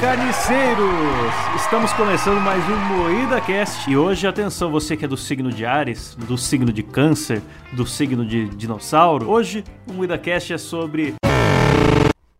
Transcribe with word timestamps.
carniceiros! 0.00 1.34
Estamos 1.56 1.92
começando 1.92 2.40
mais 2.40 2.62
um 2.68 2.76
Moída 2.96 3.40
Cast 3.40 3.90
e 3.90 3.96
hoje, 3.96 4.26
atenção, 4.26 4.70
você 4.70 4.96
que 4.96 5.04
é 5.04 5.08
do 5.08 5.16
signo 5.16 5.50
de 5.50 5.66
Ares, 5.66 6.14
do 6.14 6.38
signo 6.38 6.72
de 6.72 6.82
Câncer, 6.82 7.42
do 7.72 7.84
signo 7.84 8.24
de 8.24 8.48
Dinossauro, 8.50 9.28
hoje 9.28 9.64
o 9.88 9.92
Moída 9.92 10.16
Cast 10.16 10.52
é 10.52 10.58
sobre 10.58 11.14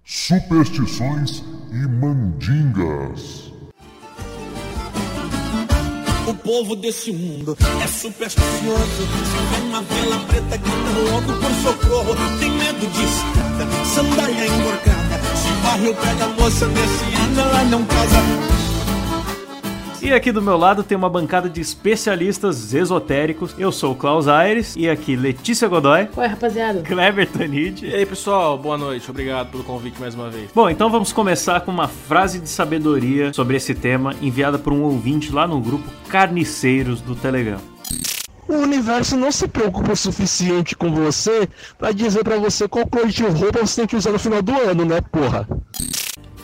superstições 0.05 1.43
e 1.73 1.87
mandingas. 1.87 3.53
O 6.27 6.35
povo 6.35 6.77
desse 6.77 7.11
mundo 7.11 7.57
é 7.83 7.87
supersticioso. 7.87 8.87
Se 8.87 9.57
vê 9.57 9.67
uma 9.67 9.81
vela 9.81 10.19
preta, 10.27 10.57
grita 10.59 11.11
logo 11.11 11.33
por 11.41 11.51
socorro. 11.55 12.15
Tem 12.39 12.51
medo 12.51 12.87
de 12.87 13.05
escada, 13.05 13.85
sandália 13.87 14.47
emborcada. 14.47 15.08
Barril 15.59 15.95
pega 15.95 16.25
a 16.25 16.29
moça 16.29 16.67
nesse 16.69 17.05
ano, 17.05 17.41
ela 17.41 17.65
não 17.65 17.85
casa. 17.85 18.59
E 20.01 20.13
aqui 20.13 20.31
do 20.31 20.41
meu 20.41 20.57
lado 20.57 20.83
tem 20.85 20.97
uma 20.97 21.11
bancada 21.11 21.51
de 21.51 21.61
especialistas 21.61 22.73
esotéricos. 22.73 23.55
Eu 23.59 23.71
sou 23.71 23.93
o 23.93 23.95
Klaus 23.95 24.29
Aires 24.29 24.75
e 24.77 24.89
aqui 24.89 25.17
Letícia 25.17 25.69
Godoy, 25.69 26.09
Ué, 26.17 26.27
rapaziada. 26.27 26.81
Kleber 26.83 27.29
Tanid. 27.29 27.85
E 27.85 27.95
aí, 27.95 28.07
pessoal, 28.07 28.57
boa 28.57 28.79
noite. 28.79 29.11
Obrigado 29.11 29.51
pelo 29.51 29.65
convite 29.65 30.01
mais 30.01 30.15
uma 30.15 30.31
vez. 30.31 30.51
Bom, 30.55 30.71
então 30.71 30.89
vamos 30.89 31.13
começar 31.13 31.61
com 31.61 31.71
uma 31.71 31.89
frase 31.89 32.39
de 32.39 32.49
sabedoria 32.49 33.33
sobre 33.35 33.57
esse 33.57 33.75
tema 33.75 34.15
enviada 34.23 34.59
por 34.59 34.73
um 34.73 34.83
ouvinte 34.83 35.33
lá 35.33 35.47
no 35.47 35.61
grupo 35.61 35.85
Carniceiros 36.09 37.01
do 37.01 37.15
Telegram. 37.15 37.59
O 38.49 38.55
universo 38.55 39.15
não 39.17 39.31
se 39.31 39.47
preocupa 39.47 39.93
o 39.93 39.97
suficiente 39.97 40.75
com 40.75 40.91
você 40.91 41.47
pra 41.77 41.93
dizer 41.93 42.25
pra 42.25 42.39
você 42.39 42.67
qual 42.67 42.87
cor 42.87 43.07
de 43.07 43.23
roupa 43.23 43.61
você 43.61 43.83
tem 43.83 43.87
que 43.87 43.97
usar 43.97 44.11
no 44.11 44.19
final 44.19 44.41
do 44.41 44.53
ano, 44.59 44.87
né, 44.87 45.01
porra? 45.03 45.47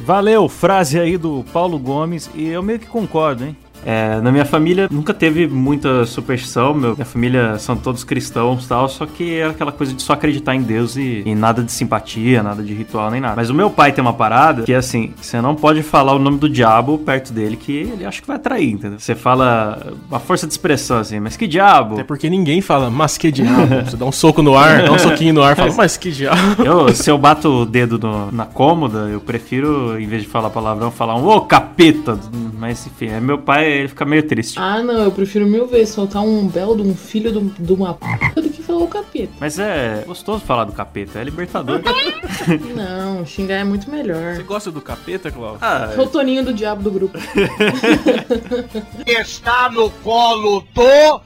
Valeu, 0.01 0.49
frase 0.49 1.01
aí 1.01 1.17
do 1.17 1.45
Paulo 1.51 1.79
Gomes, 1.79 2.29
e 2.35 2.49
eu 2.49 2.63
meio 2.63 2.79
que 2.79 2.87
concordo, 2.87 3.45
hein? 3.45 3.57
É, 3.85 4.21
na 4.21 4.33
minha 4.33 4.45
família 4.45 4.89
nunca 4.91 5.13
teve 5.13 5.47
muita 5.47 6.07
superstição, 6.07 6.73
meu, 6.75 6.95
minha 6.95 7.05
família 7.05 7.59
são 7.59 7.77
todos 7.77 8.03
cristãos 8.03 8.65
e 8.65 8.69
tal, 8.69 8.89
só 8.89 9.07
que 9.07 9.35
era 9.35 9.51
aquela 9.51 9.73
coisa 9.73 9.93
de 9.93 10.03
só 10.03 10.15
acreditar 10.15 10.55
em 10.55 10.63
Deus 10.63 10.97
e, 10.97 11.23
e, 11.25 11.35
nada 11.35 11.63
de 11.63 11.71
simpatia, 11.71 12.43
nada 12.43 12.63
de 12.63 12.73
ritual 12.73 13.11
nem 13.11 13.21
nada. 13.21 13.35
Mas 13.37 13.51
o 13.51 13.55
meu 13.55 13.71
pai 13.71 13.93
tem 13.93 14.03
uma 14.03 14.13
parada 14.13 14.63
que 14.63 14.73
é 14.73 14.77
assim: 14.77 15.13
você 15.21 15.41
não 15.41 15.55
pode 15.55 15.83
falar 15.83 16.15
o 16.15 16.19
nome 16.19 16.39
do 16.39 16.49
diabo 16.49 16.99
perto 16.99 17.33
dele, 17.33 17.57
que 17.57 17.73
ele 17.73 18.05
acha 18.05 18.21
que 18.21 18.27
vai 18.27 18.37
atrair, 18.37 18.73
entendeu? 18.73 18.99
Você 18.99 19.15
fala 19.15 19.93
uma 20.09 20.21
força 20.21 20.47
de 20.47 20.53
expressão 20.53 20.99
assim, 20.99 21.21
mas 21.21 21.37
que 21.37 21.47
diabo? 21.47 21.95
Até 21.95 22.05
porque 22.05 22.31
ninguém 22.31 22.61
fala, 22.61 22.91
mas 22.91 23.19
que 23.19 23.31
diabo? 23.31 23.85
Você 23.85 23.97
dá 23.97 24.05
um 24.05 24.13
soco 24.13 24.43
no 24.43 24.57
ar, 24.57 24.83
dá 24.83 24.93
um 24.93 24.99
soquinho 24.99 25.35
no 25.35 25.43
ar, 25.43 25.57
fala, 25.57 25.73
mas 25.75 25.97
que 25.97 26.11
diabo? 26.11 26.63
Eu, 26.65 26.95
se 26.95 27.11
eu 27.11 27.19
bato 27.19 27.49
o 27.49 27.67
dedo 27.67 27.99
no, 27.99 28.33
na 28.33 28.47
cômoda, 28.47 29.09
eu 29.11 29.21
prefiro, 29.21 30.01
em 30.01 30.07
vez 30.07 30.23
de 30.23 30.29
falar 30.29 30.51
palavrão, 30.51 30.91
falar 30.91 31.17
um 31.17 31.27
ô 31.27 31.41
capeta. 31.43 32.19
Mas 32.59 32.87
enfim, 32.87 33.09
é 33.09 33.21
meu 33.21 33.39
pai 33.39 33.74
ele 33.79 33.89
fica 33.89 34.05
meio 34.05 34.23
triste. 34.27 34.59
Ah, 34.59 34.83
não, 34.83 35.03
eu 35.03 35.11
prefiro 35.13 35.47
mil 35.47 35.67
vezes 35.67 35.95
soltar 35.95 36.23
um 36.23 36.47
belo 36.49 36.77
de 36.77 36.83
um 36.83 36.95
filho 36.95 37.31
de, 37.33 37.39
um- 37.39 37.53
de 37.59 37.73
uma 37.73 37.95
p 37.95 38.07
do 38.41 38.49
que 38.51 38.63
falar 38.63 38.79
o 38.85 38.89
capeta. 38.89 39.33
Mas 39.41 39.59
é 39.59 40.03
gostoso 40.07 40.45
falar 40.45 40.65
do 40.65 40.73
capeta, 40.73 41.19
é 41.19 41.25
libertador. 41.25 41.81
Não, 42.75 43.25
xingar 43.27 43.57
é 43.57 43.65
muito 43.65 43.91
melhor. 43.91 44.37
Você 44.37 44.43
gosta 44.43 44.71
do 44.71 44.81
capeta, 44.81 45.31
Cláudio? 45.31 45.59
ah, 45.63 45.93
É 45.97 46.01
o 46.01 46.07
Toninho 46.07 46.45
do 46.45 46.53
diabo 46.53 46.83
do 46.83 46.91
grupo. 46.91 47.19
está 49.07 49.71
no 49.71 49.91
colo 49.91 50.61
do 50.75 51.21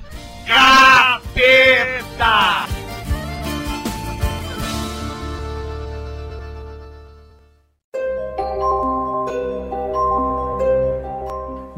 capeta. 0.47 1.29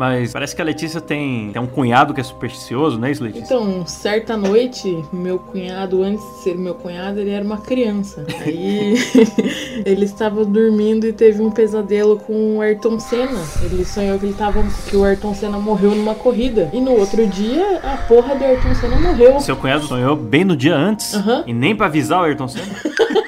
Mas 0.00 0.32
parece 0.32 0.56
que 0.56 0.62
a 0.62 0.64
Letícia 0.64 0.98
tem, 0.98 1.52
tem 1.52 1.60
um 1.60 1.66
cunhado 1.66 2.14
que 2.14 2.22
é 2.22 2.24
supersticioso, 2.24 2.98
não 2.98 3.06
é 3.06 3.10
isso, 3.10 3.22
Letícia? 3.22 3.44
Então, 3.44 3.84
certa 3.84 4.34
noite, 4.34 5.04
meu 5.12 5.38
cunhado, 5.38 6.02
antes 6.02 6.24
de 6.24 6.42
ser 6.42 6.56
meu 6.56 6.74
cunhado, 6.74 7.20
ele 7.20 7.28
era 7.28 7.44
uma 7.44 7.58
criança. 7.58 8.24
Aí 8.40 8.94
ele 9.84 10.06
estava 10.06 10.42
dormindo 10.42 11.06
e 11.06 11.12
teve 11.12 11.42
um 11.42 11.50
pesadelo 11.50 12.16
com 12.18 12.56
o 12.56 12.62
Ayrton 12.62 12.98
Senna. 12.98 13.44
Ele 13.62 13.84
sonhou 13.84 14.18
que 14.18 14.24
ele 14.24 14.32
tava. 14.32 14.64
que 14.88 14.96
o 14.96 15.04
Ayrton 15.04 15.34
Senna 15.34 15.58
morreu 15.58 15.94
numa 15.94 16.14
corrida. 16.14 16.70
E 16.72 16.80
no 16.80 16.92
outro 16.92 17.26
dia, 17.26 17.80
a 17.82 17.98
porra 17.98 18.34
do 18.34 18.42
Ayrton 18.42 18.74
Senna 18.76 18.96
morreu. 18.96 19.38
Seu 19.40 19.54
cunhado 19.54 19.84
sonhou 19.84 20.16
bem 20.16 20.46
no 20.46 20.56
dia 20.56 20.74
antes 20.74 21.12
e 21.46 21.52
nem 21.52 21.76
pra 21.76 21.88
avisar 21.88 22.20
o 22.20 22.24
Ayrton 22.24 22.48
Senna. 22.48 22.74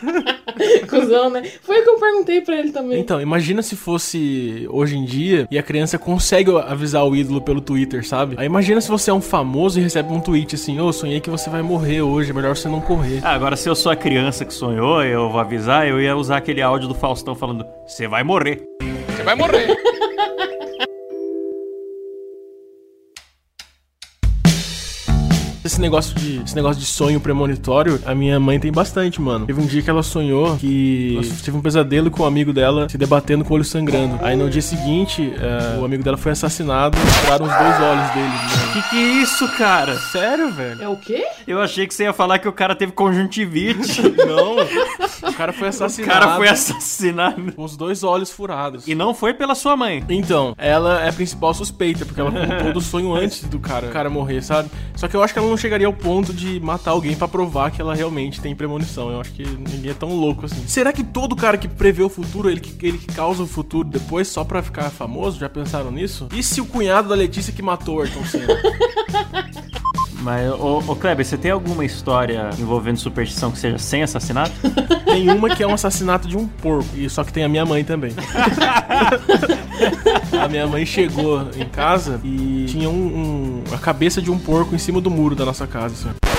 Cusão, 0.88 1.30
né? 1.30 1.42
Foi 1.62 1.80
o 1.80 1.82
que 1.82 1.90
eu 1.90 1.98
perguntei 1.98 2.40
pra 2.40 2.56
ele 2.56 2.72
também. 2.72 3.00
Então, 3.00 3.20
imagina 3.20 3.62
se 3.62 3.76
fosse 3.76 4.66
hoje 4.70 4.96
em 4.96 5.04
dia 5.04 5.46
e 5.50 5.58
a 5.58 5.62
criança 5.62 5.98
consegue 5.98 6.50
avisar 6.56 7.04
o 7.06 7.14
ídolo 7.14 7.40
pelo 7.40 7.60
Twitter, 7.60 8.06
sabe? 8.06 8.36
Aí 8.38 8.46
imagina 8.46 8.80
se 8.80 8.88
você 8.88 9.10
é 9.10 9.14
um 9.14 9.20
famoso 9.20 9.78
e 9.78 9.82
recebe 9.82 10.12
um 10.12 10.20
tweet 10.20 10.54
assim, 10.54 10.80
ô, 10.80 10.92
sonhei 10.92 11.20
que 11.20 11.30
você 11.30 11.48
vai 11.48 11.62
morrer 11.62 12.02
hoje, 12.02 12.30
é 12.30 12.34
melhor 12.34 12.56
você 12.56 12.68
não 12.68 12.80
correr. 12.80 13.20
Ah, 13.22 13.32
agora 13.32 13.56
se 13.56 13.68
eu 13.68 13.74
sou 13.74 13.92
a 13.92 13.96
criança 13.96 14.44
que 14.44 14.52
sonhou, 14.54 15.02
eu 15.02 15.30
vou 15.30 15.40
avisar, 15.40 15.86
eu 15.86 16.00
ia 16.00 16.16
usar 16.16 16.38
aquele 16.38 16.62
áudio 16.62 16.88
do 16.88 16.94
Faustão 16.94 17.34
falando: 17.34 17.66
você 17.86 18.08
vai 18.08 18.22
morrer. 18.22 18.62
Você 19.08 19.22
vai 19.22 19.34
morrer. 19.34 19.76
Esse 25.70 25.80
negócio 25.80 26.16
de 26.16 26.42
esse 26.44 26.56
negócio 26.56 26.80
de 26.80 26.86
sonho 26.86 27.20
premonitório, 27.20 28.00
a 28.04 28.12
minha 28.12 28.40
mãe 28.40 28.58
tem 28.58 28.72
bastante, 28.72 29.20
mano. 29.20 29.46
Teve 29.46 29.60
um 29.60 29.66
dia 29.66 29.80
que 29.80 29.88
ela 29.88 30.02
sonhou 30.02 30.56
que 30.56 31.20
teve 31.44 31.56
um 31.56 31.60
pesadelo 31.60 32.10
com 32.10 32.24
um 32.24 32.26
amigo 32.26 32.52
dela 32.52 32.88
se 32.88 32.98
debatendo 32.98 33.44
com 33.44 33.52
o 33.52 33.54
olho 33.54 33.64
sangrando. 33.64 34.18
Aí 34.20 34.34
no 34.34 34.50
dia 34.50 34.62
seguinte, 34.62 35.32
é, 35.38 35.78
o 35.78 35.84
amigo 35.84 36.02
dela 36.02 36.16
foi 36.16 36.32
assassinado 36.32 36.98
e 36.98 37.20
tiraram 37.20 37.46
os 37.46 37.52
dois 37.52 37.80
olhos 37.80 38.10
dele. 38.10 38.26
mano. 38.26 38.72
Que 38.72 38.90
que 38.90 38.96
é 38.96 39.22
isso, 39.22 39.48
cara? 39.56 39.96
Sério, 39.96 40.50
velho? 40.50 40.82
É 40.82 40.88
o 40.88 40.96
quê? 40.96 41.24
Eu 41.46 41.60
achei 41.60 41.86
que 41.86 41.94
você 41.94 42.02
ia 42.02 42.12
falar 42.12 42.40
que 42.40 42.48
o 42.48 42.52
cara 42.52 42.74
teve 42.74 42.90
conjuntivite. 42.90 44.02
Não. 44.26 44.56
O 45.22 45.32
cara 45.34 45.52
foi 45.52 45.66
o 45.66 45.70
assassinado. 45.70 46.12
cara 46.12 46.36
foi 46.36 46.48
assassinado. 46.48 47.52
com 47.52 47.64
os 47.64 47.76
dois 47.76 48.02
olhos 48.02 48.30
furados. 48.30 48.86
E 48.86 48.94
não 48.94 49.14
foi 49.14 49.34
pela 49.34 49.54
sua 49.54 49.76
mãe. 49.76 50.04
Então, 50.08 50.54
ela 50.58 51.02
é 51.04 51.08
a 51.08 51.12
principal 51.12 51.52
suspeita, 51.54 52.04
porque 52.04 52.20
ela 52.20 52.30
contou 52.30 52.72
do 52.72 52.80
sonho 52.80 53.14
antes 53.14 53.44
do 53.44 53.58
cara, 53.58 53.86
do 53.86 53.92
cara 53.92 54.10
morrer, 54.10 54.42
sabe? 54.42 54.70
Só 54.96 55.08
que 55.08 55.16
eu 55.16 55.22
acho 55.22 55.32
que 55.32 55.38
ela 55.38 55.48
não 55.48 55.56
chegaria 55.56 55.86
ao 55.86 55.92
ponto 55.92 56.32
de 56.32 56.60
matar 56.60 56.92
alguém 56.92 57.14
pra 57.14 57.28
provar 57.28 57.70
que 57.70 57.80
ela 57.80 57.94
realmente 57.94 58.40
tem 58.40 58.54
premonição. 58.54 59.10
Eu 59.10 59.20
acho 59.20 59.32
que 59.32 59.42
ninguém 59.44 59.90
é 59.90 59.94
tão 59.94 60.14
louco 60.14 60.46
assim. 60.46 60.66
Será 60.66 60.92
que 60.92 61.04
todo 61.04 61.36
cara 61.36 61.56
que 61.56 61.68
prevê 61.68 62.02
o 62.02 62.08
futuro, 62.08 62.50
ele 62.50 62.60
que, 62.60 62.86
ele 62.86 62.98
que 62.98 63.06
causa 63.06 63.42
o 63.42 63.46
futuro 63.46 63.88
depois 63.88 64.28
só 64.28 64.44
pra 64.44 64.62
ficar 64.62 64.90
famoso? 64.90 65.38
Já 65.38 65.48
pensaram 65.48 65.90
nisso? 65.90 66.28
E 66.34 66.42
se 66.42 66.60
o 66.60 66.66
cunhado 66.66 67.08
da 67.08 67.14
Letícia 67.14 67.52
que 67.52 67.62
matou 67.62 67.98
o 67.98 68.00
Ayrton 68.02 68.24
Senna? 68.24 68.54
Mas, 70.20 70.50
ô, 70.52 70.78
ô 70.86 70.96
Kleber, 70.96 71.24
você 71.24 71.36
tem 71.38 71.50
alguma 71.50 71.84
história 71.84 72.50
envolvendo 72.58 72.98
superstição 72.98 73.50
que 73.50 73.58
seja 73.58 73.78
sem 73.78 74.02
assassinato? 74.02 74.52
tem 75.06 75.30
uma 75.30 75.48
que 75.54 75.62
é 75.62 75.66
um 75.66 75.72
assassinato 75.72 76.28
de 76.28 76.36
um 76.36 76.46
porco, 76.46 76.88
e 76.94 77.08
só 77.08 77.24
que 77.24 77.32
tem 77.32 77.42
a 77.44 77.48
minha 77.48 77.64
mãe 77.64 77.82
também. 77.82 78.12
a 80.38 80.48
minha 80.48 80.66
mãe 80.66 80.84
chegou 80.84 81.48
em 81.56 81.64
casa 81.66 82.20
e 82.22 82.66
tinha 82.68 82.88
um, 82.90 82.92
um- 82.92 83.74
a 83.74 83.78
cabeça 83.78 84.20
de 84.20 84.30
um 84.30 84.38
porco 84.38 84.74
em 84.74 84.78
cima 84.78 85.00
do 85.00 85.10
muro 85.10 85.34
da 85.34 85.44
nossa 85.44 85.66
casa, 85.66 85.94
assim. 85.94 86.29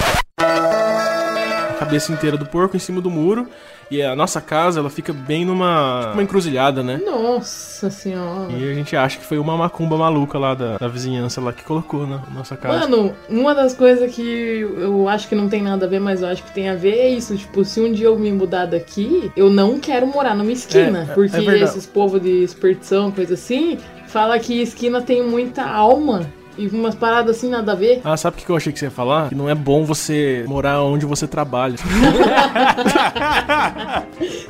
A 1.81 1.85
cabeça 1.85 2.11
inteira 2.13 2.37
do 2.37 2.45
porco 2.45 2.75
em 2.75 2.79
cima 2.79 3.01
do 3.01 3.09
muro. 3.09 3.47
E 3.89 4.01
a 4.01 4.15
nossa 4.15 4.39
casa, 4.39 4.79
ela 4.79 4.89
fica 4.89 5.11
bem 5.11 5.43
numa 5.43 6.13
uma 6.13 6.23
encruzilhada, 6.23 6.81
né? 6.81 7.01
Nossa 7.03 7.89
senhora. 7.89 8.49
E 8.53 8.69
a 8.71 8.73
gente 8.73 8.95
acha 8.95 9.17
que 9.19 9.25
foi 9.25 9.37
uma 9.37 9.57
macumba 9.57 9.97
maluca 9.97 10.37
lá 10.39 10.53
da, 10.53 10.77
da 10.77 10.87
vizinhança 10.87 11.41
lá 11.41 11.51
que 11.51 11.63
colocou 11.63 12.07
na 12.07 12.21
nossa 12.33 12.55
casa. 12.55 12.87
Mano, 12.87 13.13
uma 13.27 13.53
das 13.53 13.73
coisas 13.73 14.13
que 14.15 14.21
eu 14.61 15.09
acho 15.09 15.27
que 15.27 15.35
não 15.35 15.49
tem 15.49 15.61
nada 15.61 15.87
a 15.87 15.89
ver, 15.89 15.99
mas 15.99 16.21
eu 16.21 16.29
acho 16.29 16.41
que 16.43 16.51
tem 16.53 16.69
a 16.69 16.75
ver 16.75 16.99
é 16.99 17.09
isso. 17.09 17.35
Tipo, 17.35 17.65
se 17.65 17.81
um 17.81 17.91
dia 17.91 18.05
eu 18.05 18.17
me 18.17 18.31
mudar 18.31 18.65
daqui, 18.67 19.29
eu 19.35 19.49
não 19.49 19.77
quero 19.79 20.07
morar 20.07 20.35
numa 20.35 20.51
esquina. 20.51 20.99
É, 20.99 21.11
é- 21.11 21.13
porque 21.13 21.35
é 21.49 21.59
esses 21.61 21.85
povos 21.85 22.21
de 22.21 22.43
espertição, 22.43 23.11
coisa 23.11 23.33
assim, 23.33 23.77
fala 24.07 24.39
que 24.39 24.61
esquina 24.61 25.01
tem 25.01 25.21
muita 25.21 25.63
alma. 25.65 26.25
E 26.57 26.67
umas 26.67 26.95
paradas 26.95 27.37
assim, 27.37 27.49
nada 27.49 27.71
a 27.71 27.75
ver. 27.75 28.01
Ah, 28.03 28.17
sabe 28.17 28.37
o 28.37 28.39
que 28.45 28.49
eu 28.49 28.55
achei 28.55 28.73
que 28.73 28.79
você 28.79 28.85
ia 28.85 28.91
falar? 28.91 29.29
Que 29.29 29.35
não 29.35 29.49
é 29.49 29.55
bom 29.55 29.85
você 29.85 30.43
morar 30.47 30.81
onde 30.83 31.05
você 31.05 31.27
trabalha. 31.27 31.75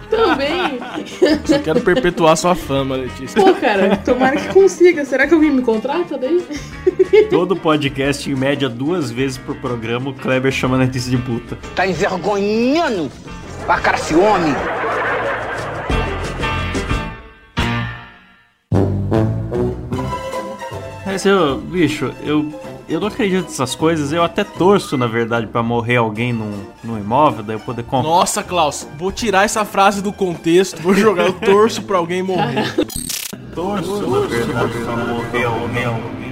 Também. 0.10 0.80
Eu 1.50 1.62
quero 1.62 1.82
perpetuar 1.82 2.36
sua 2.36 2.56
fama, 2.56 2.96
Letícia. 2.96 3.42
Pô, 3.42 3.54
cara, 3.54 3.98
tomara 3.98 4.36
que 4.36 4.54
consiga. 4.54 5.06
Será 5.06 5.28
que 5.28 5.34
alguém 5.34 5.52
me 5.52 5.62
contrata 5.62 6.18
daí? 6.18 6.44
Todo 7.30 7.56
podcast, 7.56 8.30
em 8.30 8.36
média, 8.36 8.68
duas 8.68 9.12
vezes 9.12 9.38
por 9.38 9.56
programa, 9.58 10.10
o 10.10 10.14
Kleber 10.14 10.52
chama 10.52 10.76
a 10.76 10.80
Letícia 10.80 11.12
de 11.12 11.18
puta. 11.18 11.58
Tá 11.76 11.86
envergonhando 11.88 13.12
a 13.68 13.80
cara 13.80 13.98
esse 13.98 14.16
homem. 14.16 14.54
Mas 21.22 21.26
eu, 21.28 21.58
bicho, 21.60 22.12
eu 22.24 22.52
Eu 22.90 23.00
não 23.00 23.08
acredito 23.08 23.44
nessas 23.44 23.76
coisas, 23.76 24.12
eu 24.12 24.24
até 24.24 24.44
torço, 24.44 24.98
na 24.98 25.06
verdade, 25.06 25.46
pra 25.46 25.62
morrer 25.62 25.98
alguém 25.98 26.34
num, 26.34 26.52
num 26.84 26.98
imóvel, 26.98 27.44
daí 27.44 27.58
eu 27.58 27.60
poder 27.60 27.84
comprar. 27.84 28.10
Nossa, 28.10 28.42
Klaus, 28.42 28.88
vou 28.98 29.12
tirar 29.12 29.46
essa 29.46 29.64
frase 29.64 30.02
do 30.02 30.12
contexto, 30.12 30.82
vou 30.82 30.96
jogar 30.96 31.28
eu 31.28 31.34
torço 31.34 31.84
pra 31.84 32.00
alguém 32.00 32.24
morrer. 32.24 32.74
Torço, 33.54 34.02
na 34.10 34.28
verdade, 34.28 34.74
pra 34.80 34.96
morrer 34.96 35.44
alguém. 35.44 36.31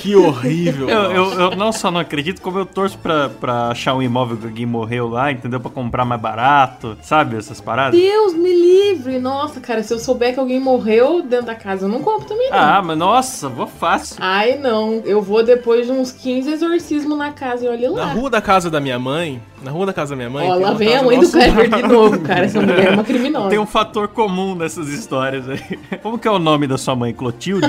Que 0.00 0.14
horrível. 0.16 0.88
Eu, 0.88 1.10
eu, 1.12 1.32
eu 1.40 1.50
não 1.56 1.72
só 1.72 1.90
não 1.90 2.00
acredito, 2.00 2.40
como 2.40 2.58
eu 2.58 2.66
torço 2.66 2.96
pra, 2.98 3.28
pra 3.28 3.68
achar 3.68 3.94
um 3.94 4.02
imóvel 4.02 4.36
que 4.36 4.46
alguém 4.46 4.66
morreu 4.66 5.08
lá, 5.08 5.30
entendeu? 5.30 5.60
Pra 5.60 5.70
comprar 5.70 6.04
mais 6.04 6.20
barato, 6.20 6.96
sabe? 7.02 7.36
Essas 7.36 7.60
paradas. 7.60 7.98
Deus 7.98 8.34
me 8.34 8.52
livre! 8.52 9.18
Nossa, 9.18 9.60
cara, 9.60 9.82
se 9.82 9.92
eu 9.92 9.98
souber 9.98 10.32
que 10.34 10.40
alguém 10.40 10.58
morreu 10.60 11.22
dentro 11.22 11.46
da 11.46 11.54
casa, 11.54 11.84
eu 11.86 11.88
não 11.88 12.02
compro 12.02 12.26
também, 12.26 12.50
não. 12.50 12.58
Ah, 12.58 12.82
mas 12.82 12.96
nossa, 12.98 13.48
vou 13.48 13.66
fácil. 13.66 14.16
Ai, 14.20 14.56
não. 14.56 15.02
Eu 15.04 15.20
vou 15.22 15.42
depois 15.42 15.86
de 15.86 15.92
uns 15.92 16.12
15 16.12 16.50
exorcismos 16.50 17.16
na 17.18 17.32
casa 17.32 17.64
e 17.64 17.68
olha 17.68 17.90
Na 17.90 17.96
lá. 18.06 18.12
rua 18.12 18.30
da 18.30 18.40
casa 18.40 18.70
da 18.70 18.80
minha 18.80 18.98
mãe, 18.98 19.40
na 19.62 19.70
rua 19.70 19.86
da 19.86 19.92
casa 19.92 20.10
da 20.10 20.16
minha 20.16 20.30
mãe. 20.30 20.48
Ó, 20.48 20.54
lá 20.54 20.72
vem 20.72 20.96
a 20.96 21.02
mãe 21.02 21.18
do 21.20 21.28
Kleber 21.30 21.68
de 21.70 21.82
novo, 21.82 22.20
cara. 22.20 22.46
Essa 22.46 22.60
mulher 22.60 22.88
é 22.88 22.90
uma 22.90 23.04
criminosa. 23.04 23.48
Tem 23.50 23.58
um 23.58 23.66
fator 23.66 24.08
comum 24.08 24.54
nessas 24.54 24.88
histórias 24.88 25.48
aí. 25.48 25.60
Como 26.02 26.18
que 26.18 26.26
é 26.26 26.30
o 26.30 26.38
nome 26.38 26.66
da 26.66 26.78
sua 26.78 26.96
mãe? 26.96 27.12
Clotilde? 27.12 27.68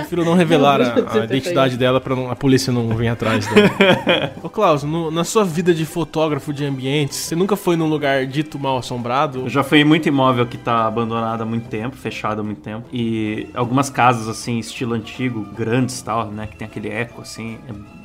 Prefiro 0.00 0.24
não 0.24 0.34
revelar 0.34 0.80
a, 0.80 0.94
a 1.20 1.24
identidade 1.24 1.76
dela 1.76 2.00
pra 2.00 2.14
não- 2.16 2.30
a 2.30 2.36
polícia 2.36 2.72
não 2.72 2.88
vir 2.96 3.08
atrás 3.08 3.46
dela. 3.46 3.70
Ô 4.42 4.48
Klaus, 4.48 4.82
no- 4.82 5.10
na 5.10 5.24
sua 5.24 5.44
vida 5.44 5.72
de 5.74 5.84
fotógrafo 5.84 6.52
de 6.52 6.64
ambientes, 6.64 7.16
você 7.16 7.36
nunca 7.36 7.56
foi 7.56 7.76
num 7.76 7.86
lugar 7.88 8.26
dito 8.26 8.58
mal 8.58 8.78
assombrado? 8.78 9.40
Eu 9.40 9.48
já 9.48 9.62
fui 9.62 9.78
em 9.80 9.84
muito 9.84 10.08
imóvel 10.08 10.46
que 10.46 10.56
tá 10.58 10.86
abandonado 10.86 11.42
há 11.42 11.46
muito 11.46 11.68
tempo, 11.68 11.96
fechado 11.96 12.40
há 12.40 12.44
muito 12.44 12.60
tempo. 12.60 12.86
E 12.92 13.46
algumas 13.54 13.88
casas, 13.90 14.28
assim, 14.28 14.58
estilo 14.58 14.94
antigo, 14.94 15.46
grandes 15.56 16.00
e 16.00 16.04
tal, 16.04 16.26
né? 16.26 16.46
Que 16.46 16.56
tem 16.56 16.66
aquele 16.66 16.88
eco, 16.88 17.20
assim. 17.22 17.58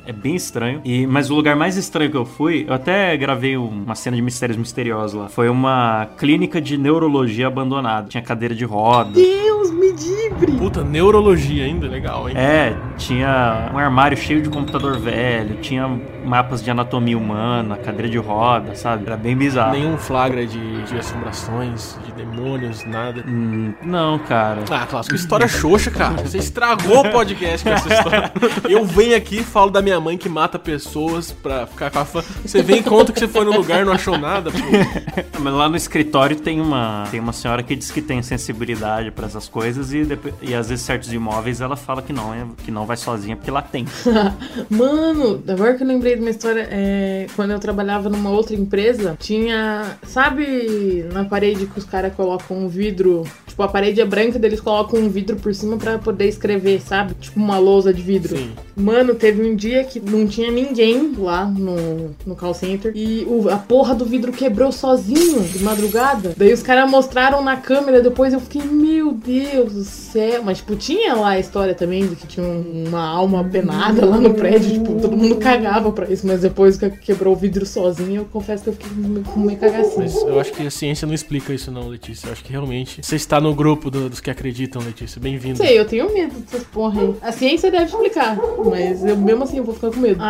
É, 0.06 0.10
é 0.10 0.12
bem 0.12 0.34
estranho. 0.36 0.80
E, 0.84 1.06
mas 1.06 1.30
o 1.30 1.34
lugar 1.34 1.56
mais 1.56 1.76
estranho 1.76 2.10
que 2.10 2.16
eu 2.16 2.24
fui, 2.24 2.64
eu 2.68 2.74
até 2.74 3.16
gravei 3.16 3.56
uma 3.56 3.94
cena 3.94 4.16
de 4.16 4.22
mistérios 4.22 4.56
misteriosos 4.56 5.20
lá. 5.20 5.28
Foi 5.28 5.48
uma 5.48 6.06
clínica 6.18 6.60
de 6.60 6.76
neurologia 6.76 7.46
abandonada. 7.46 8.08
Tinha 8.08 8.22
cadeira 8.22 8.54
de 8.54 8.64
roda. 8.64 9.10
Deus 9.12 9.70
me 9.70 9.88
livre! 9.92 10.52
Puta, 10.58 10.84
neurologia 10.84 11.64
ainda, 11.64 11.85
legal, 11.88 12.28
hein? 12.28 12.36
É, 12.36 12.76
tinha 12.96 13.70
um 13.72 13.78
armário 13.78 14.16
cheio 14.16 14.42
de 14.42 14.48
computador 14.48 14.98
velho, 14.98 15.56
tinha 15.56 15.88
mapas 16.26 16.62
de 16.62 16.70
anatomia 16.70 17.16
humana, 17.16 17.76
cadeira 17.76 18.08
de 18.08 18.18
roda, 18.18 18.74
sabe? 18.74 19.04
Era 19.06 19.16
bem 19.16 19.36
bizarro. 19.36 19.72
Nenhum 19.72 19.96
flagra 19.96 20.46
de, 20.46 20.82
de 20.82 20.98
assombrações, 20.98 21.96
de 22.04 22.12
demônios, 22.12 22.84
nada. 22.84 23.24
Hum, 23.26 23.72
não, 23.82 24.18
cara. 24.18 24.62
Ah, 24.70 24.86
que 25.08 25.14
história 25.14 25.46
xoxa, 25.48 25.90
cara. 25.90 26.22
Você 26.24 26.38
estragou 26.38 27.06
o 27.06 27.10
podcast 27.10 27.64
com 27.66 27.72
essa 27.74 27.94
história. 27.94 28.32
Eu 28.68 28.84
venho 28.84 29.16
aqui 29.16 29.38
e 29.38 29.44
falo 29.44 29.70
da 29.70 29.80
minha 29.80 30.00
mãe 30.00 30.18
que 30.18 30.28
mata 30.28 30.58
pessoas 30.58 31.30
pra 31.32 31.66
ficar 31.66 31.90
com 31.90 31.98
a 32.00 32.04
fã. 32.04 32.22
Você 32.44 32.62
vem 32.62 32.78
e 32.78 32.82
conta 32.82 33.12
que 33.12 33.18
você 33.20 33.28
foi 33.28 33.44
no 33.44 33.52
lugar 33.52 33.82
e 33.82 33.84
não 33.84 33.92
achou 33.92 34.18
nada, 34.18 34.50
pô. 34.50 34.58
Mas 35.40 35.54
lá 35.54 35.68
no 35.68 35.76
escritório 35.76 36.36
tem 36.36 36.60
uma, 36.60 37.04
tem 37.10 37.20
uma 37.20 37.32
senhora 37.32 37.62
que 37.62 37.76
diz 37.76 37.90
que 37.90 38.02
tem 38.02 38.22
sensibilidade 38.22 39.10
pra 39.10 39.26
essas 39.26 39.48
coisas 39.48 39.92
e, 39.92 40.04
depois- 40.04 40.34
e 40.42 40.54
às 40.54 40.68
vezes 40.68 40.84
certos 40.84 41.12
imóveis 41.12 41.60
ela 41.60 41.76
fala 41.76 42.02
que 42.02 42.12
não, 42.12 42.34
é, 42.34 42.44
que 42.64 42.70
não 42.70 42.84
vai 42.86 42.96
sozinha 42.96 43.36
porque 43.36 43.50
lá 43.50 43.62
tem. 43.62 43.84
Mano, 44.70 45.42
agora 45.48 45.74
que 45.74 45.82
eu 45.82 45.86
lembrei 45.86 46.15
de 46.16 46.22
uma 46.22 46.30
história, 46.30 46.68
é, 46.70 47.26
quando 47.36 47.52
eu 47.52 47.58
trabalhava 47.58 48.08
numa 48.08 48.30
outra 48.30 48.54
empresa, 48.54 49.16
tinha. 49.18 49.98
Sabe 50.02 51.06
na 51.12 51.24
parede 51.24 51.66
que 51.66 51.78
os 51.78 51.84
caras 51.84 52.14
colocam 52.14 52.56
um 52.56 52.68
vidro? 52.68 53.24
Tipo, 53.56 53.62
a 53.62 53.68
parede 53.68 54.02
é 54.02 54.04
branca, 54.04 54.38
eles 54.44 54.60
colocam 54.60 55.00
um 55.00 55.08
vidro 55.08 55.36
por 55.36 55.54
cima 55.54 55.78
pra 55.78 55.96
poder 55.96 56.28
escrever, 56.28 56.78
sabe? 56.82 57.14
Tipo 57.14 57.40
uma 57.40 57.56
lousa 57.58 57.90
de 57.90 58.02
vidro. 58.02 58.36
Sim. 58.36 58.50
Mano, 58.76 59.14
teve 59.14 59.42
um 59.42 59.56
dia 59.56 59.82
que 59.84 59.98
não 59.98 60.26
tinha 60.26 60.50
ninguém 60.50 61.14
lá 61.18 61.46
no, 61.46 62.14
no 62.26 62.36
call 62.36 62.52
center 62.52 62.92
e 62.94 63.24
o- 63.26 63.48
a 63.48 63.56
porra 63.56 63.94
do 63.94 64.04
vidro 64.04 64.30
quebrou 64.30 64.70
sozinho 64.70 65.40
de 65.42 65.60
madrugada. 65.64 66.34
Daí 66.36 66.52
os 66.52 66.62
caras 66.62 66.90
mostraram 66.90 67.42
na 67.42 67.56
câmera, 67.56 68.02
depois 68.02 68.34
eu 68.34 68.40
fiquei, 68.40 68.60
meu 68.60 69.12
Deus 69.12 69.72
do 69.72 69.84
céu. 69.84 70.42
Mas, 70.44 70.58
tipo, 70.58 70.76
tinha 70.76 71.14
lá 71.14 71.30
a 71.30 71.38
história 71.40 71.74
também 71.74 72.06
de 72.06 72.14
que 72.14 72.26
tinha 72.26 72.44
um- 72.46 72.84
uma 72.88 73.00
alma 73.08 73.42
penada 73.42 74.04
lá 74.04 74.18
no 74.18 74.34
prédio, 74.34 74.70
tipo, 74.74 75.00
todo 75.00 75.16
mundo 75.16 75.36
cagava 75.36 75.90
pra 75.90 76.10
isso. 76.10 76.26
Mas 76.26 76.42
depois 76.42 76.76
que 76.76 76.90
quebrou 76.90 77.32
o 77.32 77.36
vidro 77.36 77.64
sozinho, 77.64 78.16
eu 78.20 78.24
confesso 78.26 78.64
que 78.64 78.68
eu 78.68 78.72
fiquei 78.74 78.90
com 79.32 79.40
meio 79.40 79.58
cagacinho. 79.58 79.96
Mas 80.00 80.14
eu 80.14 80.38
acho 80.38 80.52
que 80.52 80.66
a 80.66 80.70
ciência 80.70 81.06
não 81.06 81.14
explica 81.14 81.54
isso 81.54 81.70
não, 81.70 81.88
Letícia. 81.88 82.26
Eu 82.28 82.32
acho 82.32 82.44
que 82.44 82.52
realmente 82.52 83.00
você 83.02 83.16
está 83.16 83.40
no 83.40 83.45
grupo 83.54 83.90
do- 83.90 84.08
dos 84.08 84.20
que 84.20 84.30
acreditam, 84.30 84.82
Letícia. 84.82 85.20
Bem-vindo. 85.20 85.56
Sei, 85.58 85.78
eu 85.78 85.84
tenho 85.86 86.12
medo 86.12 86.34
dessas 86.40 86.64
porra 86.68 87.00
aí. 87.00 87.14
A 87.22 87.32
ciência 87.32 87.70
deve 87.70 87.84
explicar, 87.86 88.36
mas 88.64 89.04
eu 89.04 89.16
mesmo 89.16 89.44
assim 89.44 89.58
eu 89.58 89.64
vou 89.64 89.74
ficar 89.74 89.90
com 89.90 90.00
medo. 90.00 90.20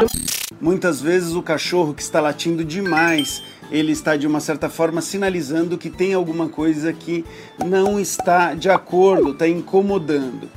Muitas 0.60 1.00
vezes 1.00 1.34
o 1.34 1.42
cachorro 1.42 1.92
que 1.92 2.02
está 2.02 2.20
latindo 2.20 2.64
demais, 2.64 3.42
ele 3.70 3.92
está 3.92 4.16
de 4.16 4.26
uma 4.26 4.40
certa 4.40 4.68
forma 4.68 5.00
sinalizando 5.00 5.76
que 5.76 5.90
tem 5.90 6.14
alguma 6.14 6.48
coisa 6.48 6.92
que 6.92 7.24
não 7.64 7.98
está 8.00 8.54
de 8.54 8.70
acordo, 8.70 9.30
está 9.32 9.46
incomodando. 9.48 10.48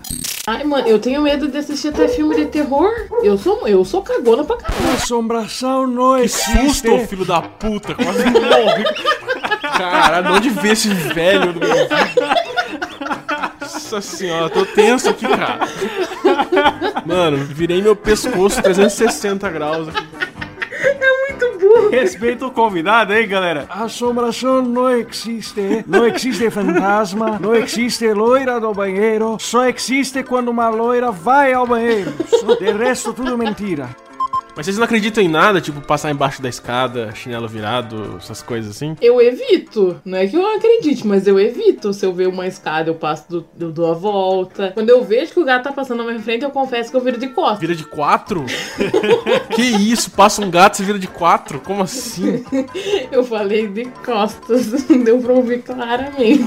Ai, 0.47 0.63
mano, 0.63 0.87
eu 0.87 0.97
tenho 0.97 1.21
medo 1.21 1.47
de 1.47 1.57
assistir 1.57 1.89
até 1.89 2.07
filme 2.07 2.35
de 2.35 2.45
terror. 2.47 2.89
Eu 3.21 3.37
sou, 3.37 3.67
eu 3.67 3.83
sou 3.85 4.01
cagona 4.01 4.43
pra 4.43 4.57
caralho. 4.57 4.93
Assombração 4.93 5.85
não 5.85 6.19
Que 6.19 6.27
susto, 6.27 6.91
ô 6.91 6.99
filho 7.05 7.23
da 7.25 7.39
puta! 7.41 7.93
Quase 7.93 8.23
morre. 8.25 8.83
Caralho, 9.77 10.33
onde 10.35 10.49
vê 10.49 10.71
esse 10.71 10.89
velho 10.89 11.53
no 11.53 11.59
meu 11.59 11.69
vídeo? 11.69 12.18
Nossa 13.91 14.01
senhora, 14.01 14.49
tô 14.51 14.65
tenso 14.65 15.09
aqui, 15.09 15.27
cara. 15.27 15.67
Mano, 17.05 17.37
virei 17.37 17.81
meu 17.81 17.95
pescoço 17.95 18.61
360 18.61 19.49
graus 19.49 19.87
aqui. 19.87 20.07
Respeita 21.89 22.45
o 22.45 22.51
convidado 22.51 23.13
aí, 23.13 23.25
galera. 23.25 23.65
Assombração 23.67 24.61
não 24.61 24.91
existe. 24.91 25.83
Não 25.87 26.05
existe 26.05 26.49
fantasma. 26.51 27.39
Não 27.39 27.55
existe 27.55 28.11
loira 28.13 28.59
do 28.59 28.71
banheiro. 28.73 29.37
Só 29.39 29.67
existe 29.67 30.21
quando 30.23 30.49
uma 30.49 30.69
loira 30.69 31.11
vai 31.11 31.51
ao 31.53 31.65
banheiro. 31.65 32.13
De 32.59 32.71
resto, 32.71 33.11
tudo 33.11 33.37
mentira. 33.37 33.89
Mas 34.59 34.65
vocês 34.65 34.77
não 34.77 34.83
acreditam 34.83 35.23
em 35.23 35.29
nada, 35.29 35.61
tipo 35.61 35.79
passar 35.79 36.11
embaixo 36.11 36.41
da 36.41 36.49
escada, 36.49 37.15
chinelo 37.15 37.47
virado, 37.47 38.17
essas 38.17 38.41
coisas 38.41 38.75
assim? 38.75 38.93
Eu 38.99 39.21
evito. 39.21 40.01
Não 40.03 40.17
é 40.17 40.27
que 40.27 40.35
eu 40.35 40.41
não 40.41 40.57
acredite, 40.57 41.07
mas 41.07 41.25
eu 41.25 41.39
evito. 41.39 41.93
Se 41.93 42.05
eu 42.05 42.13
ver 42.13 42.27
uma 42.27 42.45
escada, 42.45 42.89
eu 42.89 42.95
passo, 42.95 43.23
do, 43.29 43.45
eu 43.57 43.71
dou 43.71 43.89
a 43.89 43.93
volta. 43.93 44.71
Quando 44.73 44.89
eu 44.89 45.01
vejo 45.01 45.31
que 45.31 45.39
o 45.39 45.45
gato 45.45 45.63
tá 45.63 45.71
passando 45.71 45.99
na 46.03 46.11
minha 46.11 46.21
frente, 46.21 46.43
eu 46.43 46.51
confesso 46.51 46.91
que 46.91 46.97
eu 46.97 46.99
viro 46.99 47.17
de 47.17 47.29
costas. 47.29 47.61
Vira 47.61 47.73
de 47.73 47.85
quatro? 47.85 48.45
que 49.55 49.61
isso? 49.61 50.11
Passa 50.11 50.41
um 50.41 50.51
gato 50.51 50.81
e 50.81 50.85
vira 50.85 50.99
de 50.99 51.07
quatro? 51.07 51.61
Como 51.61 51.81
assim? 51.81 52.43
Eu 53.13 53.23
falei 53.23 53.65
de 53.65 53.85
costas. 53.85 54.83
Deu 55.05 55.19
pra 55.19 55.31
ouvir 55.35 55.61
claramente. 55.61 56.43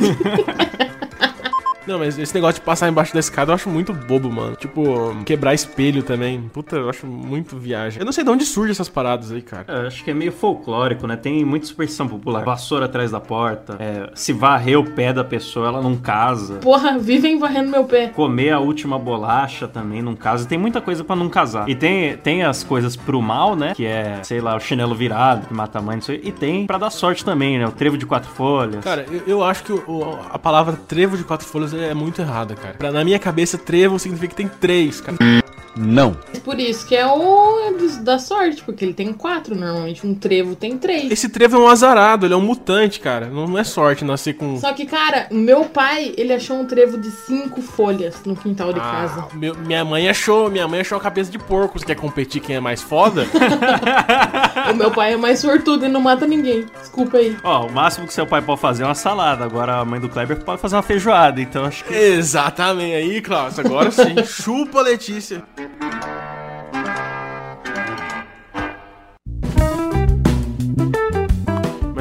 Não, 1.87 1.99
mas 1.99 2.19
esse 2.19 2.35
negócio 2.35 2.61
de 2.61 2.65
passar 2.67 2.89
embaixo 2.89 3.13
da 3.15 3.21
escada 3.21 3.51
eu 3.51 3.55
acho 3.55 3.69
muito 3.69 3.93
bobo, 3.93 4.31
mano. 4.31 4.57
Tipo, 4.57 4.83
quebrar 5.25 5.55
espelho 5.55 6.03
também. 6.03 6.41
Puta, 6.53 6.77
eu 6.77 6.89
acho 6.91 7.07
muito 7.07 7.57
viagem. 7.57 7.99
Eu 8.01 8.05
não 8.05 8.13
sei 8.13 8.25
de 8.25 8.31
onde 8.31 8.45
surgem 8.45 8.71
essas 8.73 8.89
paradas 8.89 9.31
aí, 9.33 9.43
cara. 9.43 9.65
Eu 9.69 9.87
acho 9.87 10.03
que 10.05 10.11
é 10.11 10.15
meio 10.15 10.33
folclórico, 10.33 11.07
né? 11.07 11.17
Tem 11.17 11.45
muita 11.45 11.67
superstição 11.67 12.07
popular. 12.09 12.45
Vassoura 12.45 12.87
atrás 12.87 13.11
da 13.11 13.21
porta. 13.21 13.77
é, 13.79 14.11
se 14.15 14.33
varrer 14.33 14.79
o 14.79 14.85
pé 14.85 15.13
da 15.13 15.25
pessoa, 15.25 15.69
ela 15.69 15.81
não 15.83 15.97
casa. 15.97 16.55
Porra, 16.57 16.99
vivem 16.99 17.39
varrendo 17.39 17.71
meu 17.71 17.85
pé. 17.85 18.09
Comer 18.09 18.51
a 18.51 18.59
última 18.61 18.99
bolacha 18.99 19.67
também 19.69 20.03
não 20.03 20.15
casa. 20.15 20.47
Tem 20.47 20.59
muita 20.59 20.81
coisa 20.81 21.03
pra 21.05 21.17
não 21.17 21.29
casar. 21.29 21.69
E 21.69 21.75
tem, 21.75 22.17
tem 22.17 22.43
as 22.45 22.63
coisas 22.63 22.97
pro 22.97 23.21
mal, 23.21 23.57
né? 23.57 23.73
Que 23.75 23.87
é, 23.87 24.21
sei 24.23 24.41
lá, 24.41 24.55
o 24.57 24.61
chinelo 24.61 24.95
virado, 24.95 25.47
que 25.47 25.55
mata 25.55 25.79
a 25.79 25.83
mãe, 25.83 25.97
não 25.97 26.03
sei. 26.03 26.21
E 26.23 26.31
tem 26.33 26.67
pra 26.67 26.79
dar 26.79 26.91
sorte 26.91 27.25
também, 27.25 27.59
né? 27.59 27.67
O 27.67 27.73
trevo 27.73 27.97
de 27.99 28.07
quatro 28.07 28.31
folhas. 28.31 28.85
Cara, 28.85 29.07
eu, 29.11 29.23
eu 29.27 29.43
acho 29.45 29.65
que 29.65 29.73
o- 29.73 30.19
a 30.31 30.39
palavra 30.39 30.77
trevo 30.89 31.17
de 31.17 31.25
quatro 31.25 31.47
folhas 31.47 31.72
é 31.73 31.95
muito 31.95 32.21
errada, 32.21 32.55
cara. 32.55 32.75
Pra, 32.75 32.91
na 32.93 33.05
minha 33.05 33.19
cabeça, 33.19 33.57
trevo 33.59 33.99
significa 33.99 34.29
que 34.31 34.37
tem 34.37 34.49
três, 34.49 35.01
cara. 35.01 35.17
Não. 35.75 36.13
Por 36.45 36.61
isso 36.61 36.87
que 36.87 36.95
é 36.95 37.07
o 37.07 37.59
é 37.61 37.73
da 38.03 38.19
sorte, 38.19 38.63
porque 38.63 38.85
ele 38.85 38.93
tem 38.93 39.11
quatro 39.11 39.55
normalmente. 39.57 40.07
Um 40.07 40.15
trevo 40.15 40.55
tem 40.55 40.77
três. 40.77 41.11
Esse 41.11 41.31
trevo 41.31 41.57
é 41.57 41.61
um 41.61 41.67
azarado, 41.67 42.27
ele 42.27 42.35
é 42.35 42.37
um 42.37 42.43
mutante, 42.43 43.01
cara. 43.01 43.29
Não, 43.29 43.47
não 43.47 43.57
é 43.59 43.65
sorte 43.65 44.05
nascer 44.05 44.35
com. 44.35 44.59
Só 44.59 44.71
que, 44.75 44.85
cara, 44.85 45.29
meu 45.31 45.65
pai, 45.65 46.13
ele 46.19 46.35
achou 46.35 46.59
um 46.61 46.67
trevo 46.67 46.99
de 46.99 47.11
cinco 47.11 47.63
folhas 47.63 48.17
no 48.27 48.37
quintal 48.37 48.71
de 48.71 48.81
Ah, 48.81 48.83
casa. 48.83 49.25
meu- 49.33 49.55
minha 49.57 49.83
mãe 49.83 50.11
achou, 50.11 50.51
minha 50.51 50.69
mãe 50.69 50.81
achou 50.81 50.99
a 50.99 51.01
cabeça 51.01 51.31
de 51.31 51.39
porco. 51.39 51.79
Você 51.79 51.87
quer 51.87 51.97
competir 51.97 52.43
quem 52.43 52.57
é 52.57 52.61
mais 52.61 52.83
foda? 52.83 53.27
O 54.71 54.75
meu 54.75 54.91
pai 54.91 55.15
é 55.15 55.17
mais 55.17 55.41
sortudo 55.41 55.85
e 55.87 55.89
não 55.89 56.01
mata 56.01 56.27
ninguém. 56.27 56.67
Desculpa 56.81 57.17
aí. 57.19 57.37
Ó, 57.43 57.67
o 57.67 57.73
máximo 57.73 58.07
que 58.07 58.13
seu 58.15 58.27
pai 58.27 58.41
pode 58.41 58.61
fazer 58.61 58.85
é 58.85 58.87
uma 58.87 58.95
salada. 58.95 59.45
Agora 59.45 59.77
a 59.79 59.85
mãe 59.85 59.99
do 60.01 60.09
Kleber 60.09 60.39
pode 60.45 60.61
fazer 60.61 60.77
uma 60.77 60.83
feijoada. 60.83 61.41
Então 61.41 61.62
acho 61.65 61.85
que. 61.85 61.95
Exatamente 61.95 62.95
aí, 62.95 63.21
Klaus. 63.21 63.59
Agora 63.59 63.91
sim. 63.91 64.23
Chupa, 64.25 64.81
Letícia. 64.83 65.43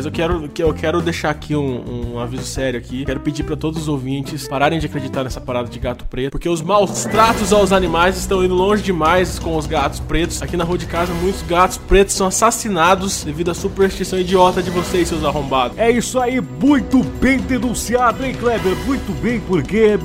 Mas 0.01 0.05
eu 0.08 0.12
quero, 0.12 0.50
que 0.50 0.63
eu 0.63 0.74
quero 0.74 1.00
deixar 1.00 1.29
aqui 1.29 1.55
um, 1.55 2.13
um 2.15 2.20
aviso 2.20 2.43
sério 2.43 2.79
aqui. 2.79 3.05
Quero 3.05 3.20
pedir 3.20 3.43
pra 3.43 3.55
todos 3.55 3.84
os 3.84 3.88
ouvintes 3.88 4.48
pararem 4.48 4.79
de 4.79 4.88
acreditar 4.88 5.24
nessa 5.24 5.39
parada 5.39 5.70
de 5.70 5.77
gato 5.77 6.05
preto, 6.05 6.31
porque 6.31 6.50
os 6.50 6.60
maus 6.60 7.05
tratos 7.05 7.53
aos 7.53 7.72
animais 7.72 8.17
estão 8.17 8.43
indo 8.43 8.55
longe 8.55 8.81
demais 8.81 9.38
com 9.38 9.55
os 9.55 9.67
gatos 9.67 10.00
pretos. 10.00 10.41
Aqui 10.41 10.58
na 10.58 10.63
rua 10.63 10.79
de 10.79 10.88
casa, 10.88 11.13
muitos 11.13 11.43
gatos 11.43 11.77
pretos 11.77 12.15
são 12.15 12.25
assassinados 12.25 13.24
devido 13.24 13.51
à 13.51 13.53
superstição 13.53 14.17
idiota 14.17 14.63
de 14.63 14.72
vocês, 14.72 15.08
seus 15.08 15.24
arrombados. 15.24 15.77
É 15.77 15.91
isso 15.91 16.20
aí, 16.20 16.41
muito 16.41 17.03
bem 17.03 17.38
denunciado, 17.38 18.25
hein, 18.25 18.34
Kleber? 18.34 18.75
Muito 18.88 19.12
bem, 19.22 19.39
porque 19.41 20.00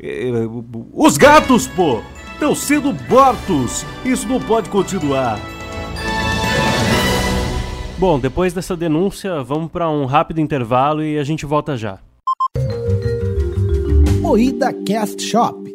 eh, 0.00 0.28
eh, 0.28 0.48
os 0.92 1.16
gatos, 1.16 1.66
pô! 1.66 2.00
Estão 2.32 2.54
sendo 2.54 2.94
mortos! 3.08 3.84
Isso 4.04 4.28
não 4.28 4.40
pode 4.40 4.70
continuar! 4.70 5.40
Bom, 7.98 8.16
depois 8.20 8.52
dessa 8.52 8.76
denúncia, 8.76 9.42
vamos 9.42 9.72
para 9.72 9.90
um 9.90 10.04
rápido 10.04 10.40
intervalo 10.40 11.02
e 11.02 11.18
a 11.18 11.24
gente 11.24 11.44
volta 11.44 11.76
já. 11.76 11.98
Moída 14.20 14.72
Cast 14.86 15.20
Shop. 15.20 15.68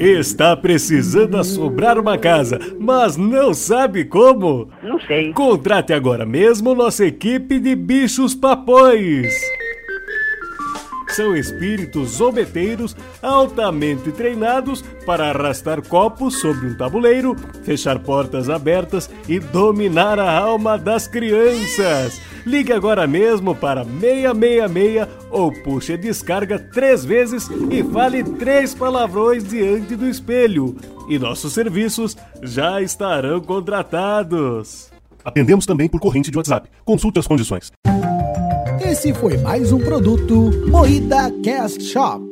Está 0.00 0.56
precisando 0.56 1.36
assobrar 1.36 2.00
uma 2.00 2.18
casa, 2.18 2.58
mas 2.80 3.16
não 3.16 3.54
sabe 3.54 4.04
como? 4.06 4.68
Não 4.82 4.98
sei. 5.02 5.32
Contrate 5.34 5.92
agora 5.92 6.26
mesmo 6.26 6.74
nossa 6.74 7.04
equipe 7.04 7.60
de 7.60 7.76
bichos 7.76 8.34
papões. 8.34 9.32
São 11.12 11.36
espíritos 11.36 12.10
zombeteiros 12.10 12.96
altamente 13.20 14.12
treinados 14.12 14.82
para 15.04 15.30
arrastar 15.30 15.82
copos 15.86 16.40
sobre 16.40 16.68
um 16.68 16.76
tabuleiro, 16.76 17.36
fechar 17.64 17.98
portas 17.98 18.48
abertas 18.48 19.10
e 19.28 19.40
dominar 19.40 20.18
a 20.18 20.38
alma 20.38 20.78
das 20.78 21.08
crianças. 21.08 22.20
Ligue 22.46 22.72
agora 22.72 23.06
mesmo 23.06 23.54
para 23.54 23.84
666 23.84 25.08
ou 25.30 25.52
puxe 25.52 25.96
descarga 25.96 26.58
três 26.58 27.04
vezes 27.04 27.48
e 27.70 27.82
fale 27.82 28.22
três 28.22 28.74
palavrões 28.74 29.44
diante 29.44 29.96
do 29.96 30.08
espelho. 30.08 30.76
E 31.08 31.18
nossos 31.18 31.52
serviços 31.52 32.16
já 32.42 32.80
estarão 32.80 33.40
contratados. 33.40 34.90
Atendemos 35.24 35.66
também 35.66 35.88
por 35.88 36.00
corrente 36.00 36.30
de 36.30 36.36
WhatsApp. 36.36 36.68
Consulte 36.84 37.18
as 37.18 37.26
condições. 37.26 37.70
Esse 38.90 39.14
foi 39.14 39.36
mais 39.36 39.70
um 39.70 39.78
produto 39.78 40.50
Moída 40.66 41.30
Cast 41.44 41.80
Shop. 41.80 42.29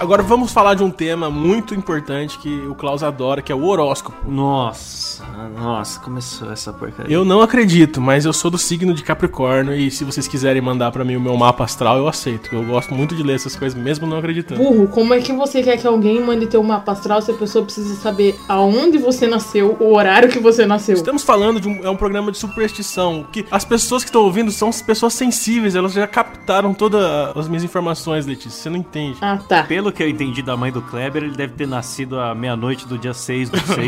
Agora 0.00 0.22
vamos 0.22 0.50
falar 0.50 0.72
de 0.72 0.82
um 0.82 0.90
tema 0.90 1.28
muito 1.28 1.74
importante 1.74 2.38
que 2.38 2.48
o 2.66 2.74
Klaus 2.74 3.02
adora, 3.02 3.42
que 3.42 3.52
é 3.52 3.54
o 3.54 3.62
horóscopo. 3.66 4.16
Nossa, 4.26 5.22
nossa, 5.54 6.00
começou 6.00 6.50
essa 6.50 6.72
porcaria. 6.72 7.14
Eu 7.14 7.22
não 7.22 7.42
acredito, 7.42 8.00
mas 8.00 8.24
eu 8.24 8.32
sou 8.32 8.50
do 8.50 8.56
signo 8.56 8.94
de 8.94 9.02
Capricórnio 9.02 9.74
e 9.74 9.90
se 9.90 10.02
vocês 10.02 10.26
quiserem 10.26 10.62
mandar 10.62 10.90
pra 10.90 11.04
mim 11.04 11.16
o 11.16 11.20
meu 11.20 11.36
mapa 11.36 11.64
astral, 11.64 11.98
eu 11.98 12.08
aceito. 12.08 12.48
Eu 12.50 12.64
gosto 12.64 12.94
muito 12.94 13.14
de 13.14 13.22
ler 13.22 13.34
essas 13.34 13.54
coisas, 13.54 13.78
mesmo 13.78 14.06
não 14.06 14.16
acreditando. 14.16 14.58
Burro, 14.58 14.88
como 14.88 15.12
é 15.12 15.20
que 15.20 15.34
você 15.34 15.62
quer 15.62 15.76
que 15.76 15.86
alguém 15.86 16.18
mande 16.24 16.46
teu 16.46 16.62
mapa 16.62 16.92
astral 16.92 17.20
se 17.20 17.32
a 17.32 17.34
pessoa 17.34 17.62
precisa 17.62 17.94
saber 17.96 18.34
aonde 18.48 18.96
você 18.96 19.26
nasceu, 19.26 19.76
o 19.78 19.94
horário 19.94 20.30
que 20.30 20.38
você 20.38 20.64
nasceu? 20.64 20.94
Estamos 20.94 21.22
falando 21.22 21.60
de 21.60 21.68
um, 21.68 21.84
é 21.84 21.90
um 21.90 21.96
programa 21.96 22.32
de 22.32 22.38
superstição, 22.38 23.26
que 23.30 23.44
as 23.50 23.66
pessoas 23.66 24.02
que 24.02 24.08
estão 24.08 24.22
ouvindo 24.22 24.50
são 24.50 24.70
pessoas 24.70 25.12
sensíveis, 25.12 25.74
elas 25.74 25.92
já 25.92 26.06
captaram 26.06 26.72
todas 26.72 27.04
as 27.36 27.48
minhas 27.48 27.64
informações, 27.64 28.24
Letícia, 28.24 28.62
você 28.62 28.70
não 28.70 28.78
entende. 28.78 29.18
Ah, 29.20 29.38
tá. 29.46 29.64
Pelo 29.64 29.89
que 29.92 30.02
eu 30.02 30.08
entendi 30.08 30.42
da 30.42 30.56
mãe 30.56 30.72
do 30.72 30.82
Kleber, 30.82 31.22
ele 31.22 31.36
deve 31.36 31.54
ter 31.54 31.66
nascido 31.66 32.18
à 32.18 32.34
meia-noite 32.34 32.86
do 32.86 32.98
dia 32.98 33.14
6 33.14 33.50
do 33.50 33.58
6 33.58 33.78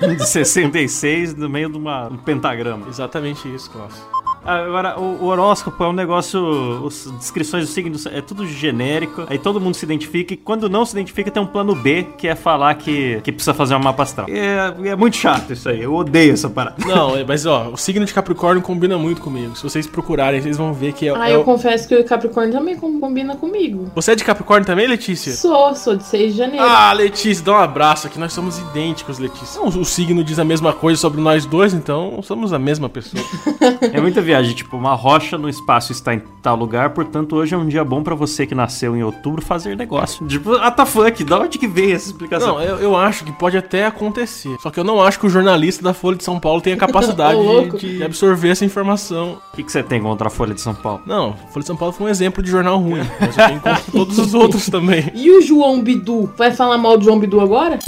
de, 0.00 0.16
de 0.16 0.26
66, 0.28 1.34
no 1.34 1.48
meio 1.48 1.68
de 1.70 1.76
uma, 1.76 2.08
um 2.08 2.16
pentagrama. 2.16 2.88
Exatamente 2.88 3.52
isso, 3.52 3.70
Klaus. 3.70 4.21
Agora, 4.44 4.98
o, 4.98 5.22
o 5.22 5.26
horóscopo 5.26 5.82
é 5.84 5.88
um 5.88 5.92
negócio. 5.92 6.86
As 6.86 7.10
descrições 7.18 7.64
dos 7.64 7.72
signos 7.74 8.06
é 8.06 8.20
tudo 8.20 8.46
genérico. 8.46 9.24
Aí 9.28 9.38
todo 9.38 9.60
mundo 9.60 9.74
se 9.74 9.84
identifica. 9.84 10.34
E 10.34 10.36
quando 10.36 10.68
não 10.68 10.84
se 10.84 10.92
identifica, 10.94 11.30
tem 11.30 11.42
um 11.42 11.46
plano 11.46 11.74
B, 11.74 12.06
que 12.18 12.26
é 12.28 12.34
falar 12.34 12.74
que, 12.74 13.20
que 13.22 13.30
precisa 13.32 13.54
fazer 13.54 13.74
um 13.74 13.78
mapa 13.78 14.02
astral. 14.02 14.26
É, 14.28 14.88
é 14.88 14.96
muito 14.96 15.16
chato 15.16 15.52
isso 15.52 15.68
aí. 15.68 15.82
Eu 15.82 15.94
odeio 15.94 16.32
essa 16.32 16.50
parada. 16.50 16.76
Não, 16.86 17.16
é- 17.16 17.24
mas 17.24 17.46
ó, 17.46 17.68
o 17.68 17.76
signo 17.76 18.04
de 18.04 18.12
Capricórnio 18.12 18.62
combina 18.62 18.98
muito 18.98 19.20
comigo. 19.22 19.54
Se 19.56 19.62
vocês 19.62 19.86
procurarem, 19.86 20.40
vocês 20.40 20.56
vão 20.56 20.72
ver 20.72 20.92
que 20.92 21.08
é, 21.08 21.14
Ah, 21.16 21.30
é 21.30 21.34
eu 21.34 21.40
o- 21.40 21.44
confesso 21.44 21.86
que 21.86 21.94
o 21.94 22.04
Capricórnio 22.04 22.52
também 22.52 22.76
com- 22.76 22.98
combina 22.98 23.36
comigo. 23.36 23.90
Você 23.94 24.12
é 24.12 24.14
de 24.16 24.24
Capricórnio 24.24 24.66
também, 24.66 24.86
Letícia? 24.88 25.32
Sou, 25.34 25.74
sou 25.74 25.96
de 25.96 26.04
6 26.04 26.32
de 26.32 26.38
janeiro. 26.38 26.64
Ah, 26.66 26.92
Letícia, 26.92 27.44
dá 27.44 27.52
um 27.52 27.56
abraço 27.56 28.06
aqui. 28.08 28.18
Nós 28.18 28.32
somos 28.32 28.58
idênticos, 28.58 29.18
Letícia. 29.18 29.60
Não, 29.60 29.68
o 29.68 29.84
signo 29.84 30.24
diz 30.24 30.38
a 30.38 30.44
mesma 30.44 30.72
coisa 30.72 31.00
sobre 31.00 31.20
nós 31.20 31.46
dois, 31.46 31.72
então 31.74 32.20
somos 32.22 32.52
a 32.52 32.58
mesma 32.58 32.88
pessoa. 32.88 33.22
É 33.92 34.00
muita 34.00 34.20
viagem. 34.20 34.31
Tipo, 34.54 34.76
uma 34.76 34.94
rocha 34.94 35.36
no 35.36 35.48
espaço 35.48 35.92
está 35.92 36.14
em 36.14 36.22
tal 36.42 36.56
lugar, 36.56 36.90
portanto, 36.90 37.36
hoje 37.36 37.54
é 37.54 37.58
um 37.58 37.66
dia 37.66 37.84
bom 37.84 38.02
pra 38.02 38.14
você 38.14 38.46
que 38.46 38.54
nasceu 38.54 38.96
em 38.96 39.02
outubro 39.02 39.42
fazer 39.42 39.76
negócio. 39.76 40.26
Tipo, 40.26 40.54
ah, 40.54 40.70
tá 40.70 40.86
fuck, 40.86 41.22
da 41.24 41.38
onde 41.38 41.58
que 41.58 41.68
veio 41.68 41.94
essa 41.94 42.06
explicação? 42.06 42.54
Não, 42.54 42.62
eu, 42.62 42.78
eu 42.78 42.96
acho 42.96 43.24
que 43.24 43.32
pode 43.32 43.56
até 43.56 43.86
acontecer. 43.86 44.56
Só 44.60 44.70
que 44.70 44.80
eu 44.80 44.84
não 44.84 45.02
acho 45.02 45.20
que 45.20 45.26
o 45.26 45.30
jornalista 45.30 45.82
da 45.82 45.94
Folha 45.94 46.16
de 46.16 46.24
São 46.24 46.40
Paulo 46.40 46.60
tenha 46.60 46.76
capacidade 46.78 47.38
de, 47.78 47.98
de 47.98 48.04
absorver 48.04 48.50
essa 48.50 48.64
informação. 48.64 49.38
O 49.52 49.56
que, 49.56 49.62
que 49.62 49.70
você 49.70 49.82
tem 49.82 50.00
contra 50.00 50.28
a 50.28 50.30
Folha 50.30 50.54
de 50.54 50.60
São 50.60 50.74
Paulo? 50.74 51.02
Não, 51.06 51.30
a 51.30 51.48
Folha 51.48 51.60
de 51.60 51.66
São 51.66 51.76
Paulo 51.76 51.92
foi 51.92 52.06
um 52.06 52.10
exemplo 52.10 52.42
de 52.42 52.50
jornal 52.50 52.78
ruim. 52.78 53.02
Mas 53.20 53.36
eu 53.36 53.46
tenho 53.46 53.60
contra 53.60 53.82
todos 53.92 54.18
os 54.18 54.34
outros 54.34 54.68
também. 54.68 55.10
E 55.14 55.30
o 55.30 55.40
João 55.40 55.80
Bidu? 55.82 56.32
Vai 56.36 56.52
falar 56.52 56.78
mal 56.78 56.96
do 56.96 57.04
João 57.04 57.18
Bidu 57.18 57.40
agora? 57.40 57.78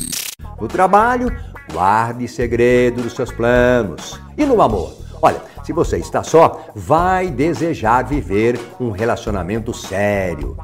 No 0.60 0.68
trabalho, 0.68 1.34
guarde 1.72 2.28
segredo 2.28 3.02
dos 3.02 3.12
seus 3.12 3.32
planos. 3.32 4.20
E 4.36 4.44
no 4.44 4.60
amor? 4.60 4.94
Olha, 5.20 5.40
se 5.64 5.72
você 5.72 5.96
está 5.96 6.22
só, 6.22 6.66
vai 6.74 7.30
desejar 7.30 8.04
viver 8.04 8.60
um 8.78 8.90
relacionamento 8.90 9.72
sério. 9.72 10.56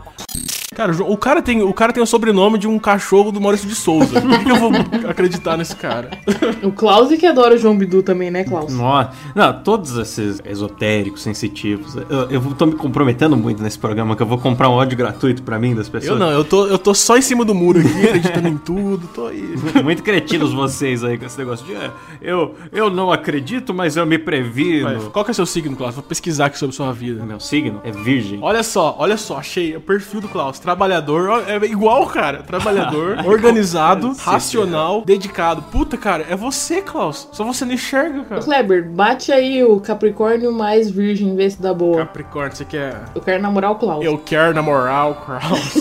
Cara, 0.80 0.92
o 1.04 1.16
cara 1.18 1.42
tem 1.42 1.62
o, 1.62 1.75
cara 1.75 1.92
tem 1.92 2.02
o 2.02 2.06
sobrenome 2.06 2.56
de 2.56 2.66
um 2.66 2.78
cachorro 2.78 3.30
do 3.30 3.38
Maurício 3.38 3.68
de 3.68 3.75
Souza. 3.75 4.18
Por 4.18 4.40
que, 4.42 4.50
eu 4.50 4.56
vou 4.56 4.70
acreditar 5.06 5.58
nesse 5.58 5.76
cara? 5.76 6.08
O 6.62 6.70
Klaus 6.72 7.08
que 7.16 7.26
adora 7.26 7.54
o 7.54 7.58
João 7.58 7.76
Bidu 7.76 8.02
também, 8.02 8.30
né, 8.30 8.44
Klaus? 8.44 8.72
Nossa, 8.72 9.12
não, 9.34 9.62
todos 9.62 9.96
esses 9.96 10.40
esotéricos, 10.44 11.22
sensitivos. 11.22 11.96
Eu, 11.96 12.30
eu 12.30 12.40
tô 12.54 12.66
me 12.66 12.75
comprometendo 12.75 13.37
muito 13.37 13.62
nesse 13.62 13.78
programa 13.78 14.14
que 14.14 14.22
eu 14.22 14.26
vou 14.26 14.37
comprar 14.37 14.68
um 14.68 14.72
ódio 14.72 14.96
gratuito 14.96 15.42
pra 15.42 15.58
mim 15.58 15.75
das 15.75 15.88
pessoas. 15.88 16.12
Eu 16.12 16.18
não, 16.18 16.30
eu 16.30 16.44
tô, 16.44 16.66
eu 16.66 16.78
tô 16.78 16.94
só 16.94 17.16
em 17.16 17.22
cima 17.22 17.44
do 17.44 17.54
muro 17.54 17.80
aqui, 17.80 17.88
acreditando 17.88 18.49
em 18.49 18.58
tudo, 18.58 19.06
tô 19.14 19.26
aí. 19.26 19.54
Muito 19.82 20.02
cretinos 20.02 20.52
vocês 20.52 21.02
aí 21.02 21.16
com 21.16 21.25
esse 21.25 21.38
negócio 21.38 21.64
de 21.64 21.75
"É, 21.75 21.90
eu, 22.20 22.54
eu 22.72 22.90
não 22.90 23.10
acredito, 23.10 23.72
mas 23.72 23.96
eu 23.96 24.04
me 24.04 24.18
previno. 24.18 24.84
Vai, 24.84 25.10
Qual 25.10 25.25
que 25.25 25.30
é 25.30 25.32
o 25.32 25.34
seu 25.34 25.46
signo, 25.46 25.76
Klaus? 25.76 25.94
Vou 25.94 26.04
pesquisar 26.04 26.46
aqui 26.46 26.58
sobre 26.58 26.76
sua 26.76 26.92
vida. 26.92 27.25
Meu 27.25 27.40
signo 27.40 27.80
é 27.84 27.90
virgem. 27.90 28.38
Olha 28.42 28.62
só, 28.62 28.96
olha 28.99 29.16
só, 29.16 29.38
achei 29.38 29.76
o 29.76 29.80
perfil 29.80 30.20
do 30.20 30.28
Klaus. 30.28 30.58
Trabalhador, 30.70 31.42
é 31.48 31.56
igual, 31.66 32.06
cara. 32.06 32.44
Trabalhador, 32.44 33.18
organizado, 33.26 34.12
racional, 34.16 35.02
dedicado. 35.04 35.62
Puta, 35.62 35.96
cara, 35.96 36.24
é 36.30 36.36
você, 36.36 36.80
Klaus. 36.80 37.28
Só 37.32 37.42
você 37.44 37.64
não 37.64 37.72
enxerga, 37.72 38.20
Ô, 38.20 38.24
cara. 38.24 38.40
Kleber, 38.40 38.88
bate 38.88 39.32
aí 39.32 39.64
o 39.64 39.80
Capricórnio 39.80 40.52
mais 40.52 40.88
virgem, 40.88 41.34
vê 41.34 41.50
se 41.50 41.60
dá 41.60 41.74
boa. 41.74 41.98
Capricórnio, 41.98 42.56
você 42.56 42.64
quer. 42.64 43.02
Eu 43.12 43.20
quero 43.20 43.42
namorar 43.42 43.72
o 43.72 43.74
Klaus. 43.74 44.04
Eu 44.04 44.16
quero 44.18 44.54
namorar 44.54 45.10
o 45.10 45.14
Klaus. 45.16 45.74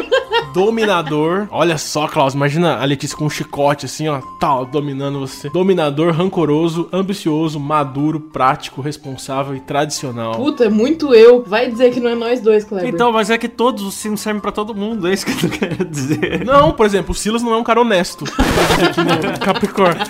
Dominador. 0.52 1.46
Olha 1.50 1.78
só, 1.78 2.08
Klaus, 2.08 2.34
imagina 2.34 2.76
a 2.76 2.84
Letícia 2.84 3.16
com 3.16 3.26
um 3.26 3.30
chicote 3.30 3.86
assim, 3.86 4.08
ó, 4.08 4.20
tal, 4.38 4.64
dominando 4.64 5.20
você. 5.20 5.48
Dominador, 5.50 6.12
rancoroso, 6.12 6.88
ambicioso, 6.92 7.60
maduro, 7.60 8.20
prático, 8.20 8.80
responsável 8.80 9.54
e 9.54 9.60
tradicional. 9.60 10.34
Puta, 10.34 10.64
é 10.64 10.68
muito 10.68 11.14
eu. 11.14 11.44
Vai 11.46 11.70
dizer 11.70 11.92
que 11.92 12.00
não 12.00 12.10
é 12.10 12.14
nós 12.14 12.40
dois, 12.40 12.64
Kleber. 12.64 12.88
Então, 12.88 13.12
mas 13.12 13.30
é 13.30 13.38
que 13.38 13.48
todos 13.48 13.82
os 13.82 13.94
signos 13.94 14.20
servem 14.20 14.40
pra 14.40 14.52
todo 14.52 14.74
mundo, 14.74 15.08
é 15.08 15.12
isso 15.12 15.26
que 15.26 15.46
eu 15.46 15.50
quero 15.50 15.84
dizer. 15.84 16.44
Não, 16.44 16.72
por 16.72 16.86
exemplo, 16.86 17.12
o 17.12 17.14
Silas 17.14 17.42
não 17.42 17.52
é 17.52 17.56
um 17.56 17.64
cara 17.64 17.80
honesto. 17.80 18.24
Capricórnio. 19.44 20.04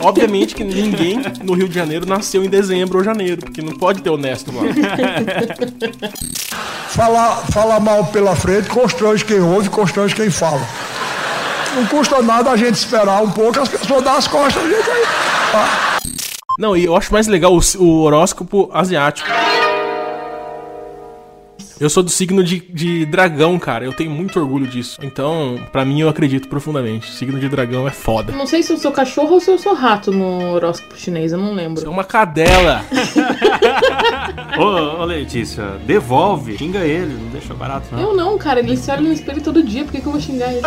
Obviamente 0.00 0.54
que 0.54 0.64
ninguém 0.64 1.20
no 1.42 1.54
Rio 1.54 1.68
de 1.68 1.74
Janeiro 1.74 2.06
nasceu 2.06 2.44
em 2.44 2.48
dezembro 2.48 2.98
ou 2.98 3.04
janeiro, 3.04 3.42
porque 3.42 3.62
não 3.62 3.74
pode 3.74 4.02
ter 4.02 4.10
honesto 4.10 4.52
lá. 4.52 4.62
Falar, 6.90 7.36
falar 7.52 7.78
mal 7.78 8.04
pela 8.06 8.34
frente 8.34 8.68
constrange 8.68 9.24
quem 9.24 9.40
ouve, 9.40 9.70
constrange 9.70 10.14
quem 10.14 10.28
fala. 10.28 10.60
Não 11.74 11.86
custa 11.86 12.20
nada 12.20 12.50
a 12.50 12.56
gente 12.56 12.74
esperar 12.74 13.22
um 13.22 13.30
pouco, 13.30 13.60
as 13.60 13.68
pessoas 13.68 14.02
dão 14.02 14.16
as 14.16 14.26
costas, 14.26 14.62
a 14.62 14.68
gente 14.68 14.90
aí. 14.90 15.04
Não, 16.58 16.76
e 16.76 16.84
eu 16.84 16.96
acho 16.96 17.12
mais 17.12 17.28
legal 17.28 17.52
o, 17.56 17.60
o 17.78 18.02
horóscopo 18.02 18.68
asiático. 18.74 19.28
Eu 21.80 21.88
sou 21.88 22.02
do 22.02 22.10
signo 22.10 22.44
de, 22.44 22.60
de 22.60 23.06
dragão, 23.06 23.58
cara. 23.58 23.86
Eu 23.86 23.94
tenho 23.94 24.10
muito 24.10 24.38
orgulho 24.38 24.66
disso. 24.66 25.00
Então, 25.02 25.58
pra 25.72 25.82
mim, 25.82 26.02
eu 26.02 26.10
acredito 26.10 26.46
profundamente. 26.46 27.10
Signo 27.10 27.40
de 27.40 27.48
dragão 27.48 27.88
é 27.88 27.90
foda. 27.90 28.34
Não 28.34 28.46
sei 28.46 28.62
se 28.62 28.70
eu 28.70 28.76
sou 28.76 28.92
cachorro 28.92 29.32
ou 29.32 29.40
se 29.40 29.50
eu 29.50 29.58
sou 29.58 29.72
rato 29.72 30.12
no 30.12 30.52
horóscopo 30.52 30.94
chinês, 30.98 31.32
eu 31.32 31.38
não 31.38 31.54
lembro. 31.54 31.82
É 31.82 31.88
uma 31.88 32.04
cadela. 32.04 32.84
Ô, 34.60 35.00
ô, 35.00 35.04
Letícia, 35.06 35.78
devolve, 35.86 36.58
xinga 36.58 36.80
ele, 36.80 37.14
não 37.14 37.30
deixa 37.30 37.54
barato, 37.54 37.86
não. 37.92 38.02
Eu 38.02 38.14
não, 38.14 38.36
cara, 38.36 38.60
ele 38.60 38.76
se 38.76 38.90
olha 38.90 39.00
no 39.00 39.12
espelho 39.12 39.40
todo 39.40 39.62
dia, 39.62 39.84
por 39.84 39.92
que, 39.92 40.02
que 40.02 40.06
eu 40.06 40.12
vou 40.12 40.20
xingar 40.20 40.52
ele? 40.52 40.60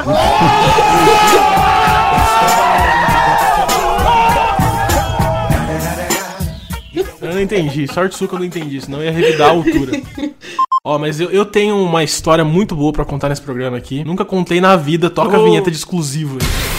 Eu 7.22 7.34
não 7.34 7.42
entendi. 7.42 7.88
Sorte 7.88 8.16
sua 8.16 8.28
que 8.28 8.34
eu 8.34 8.40
não 8.40 8.46
entendi, 8.46 8.82
senão 8.82 9.00
eu 9.00 9.06
ia 9.06 9.12
revidar 9.12 9.50
a 9.50 9.52
altura. 9.52 9.92
Ó, 10.86 11.00
mas 11.00 11.18
eu, 11.22 11.32
eu 11.32 11.46
tenho 11.46 11.78
uma 11.78 12.04
história 12.04 12.44
muito 12.44 12.76
boa 12.76 12.92
pra 12.92 13.06
contar 13.06 13.30
nesse 13.30 13.42
programa 13.42 13.78
aqui. 13.78 14.04
Nunca 14.04 14.26
contei 14.26 14.60
na 14.60 14.76
vida, 14.76 15.10
toca 15.10 15.38
a 15.38 15.40
Oh. 15.40 15.46
vinheta 15.46 15.72
de 15.72 15.78
exclusivo 15.78 16.38
aí. 16.42 16.73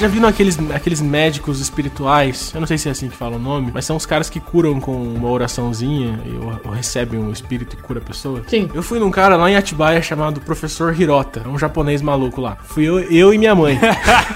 Já 0.00 0.08
viram 0.08 0.28
aqueles, 0.28 0.58
aqueles 0.74 1.00
médicos 1.02 1.60
espirituais? 1.60 2.52
Eu 2.54 2.60
não 2.60 2.66
sei 2.66 2.78
se 2.78 2.88
é 2.88 2.92
assim 2.92 3.08
que 3.10 3.16
fala 3.16 3.36
o 3.36 3.38
nome, 3.38 3.70
mas 3.74 3.84
são 3.84 3.96
os 3.96 4.06
caras 4.06 4.30
que 4.30 4.40
curam 4.40 4.80
com 4.80 4.92
uma 4.96 5.28
oraçãozinha 5.28 6.18
e, 6.24 6.30
ou, 6.42 6.58
ou 6.64 6.70
recebem 6.70 7.20
um 7.20 7.30
espírito 7.30 7.76
e 7.78 7.82
cura 7.82 7.98
a 8.00 8.02
pessoa. 8.02 8.42
Sim. 8.46 8.70
Eu 8.72 8.82
fui 8.82 8.98
num 8.98 9.10
cara 9.10 9.36
lá 9.36 9.50
em 9.50 9.56
Atibaia 9.56 10.00
chamado 10.00 10.40
Professor 10.40 10.98
Hirota, 10.98 11.42
é 11.44 11.48
um 11.48 11.58
japonês 11.58 12.00
maluco 12.00 12.40
lá. 12.40 12.56
Fui 12.64 12.84
eu, 12.84 12.98
eu 13.00 13.34
e 13.34 13.36
minha 13.38 13.54
mãe. 13.54 13.78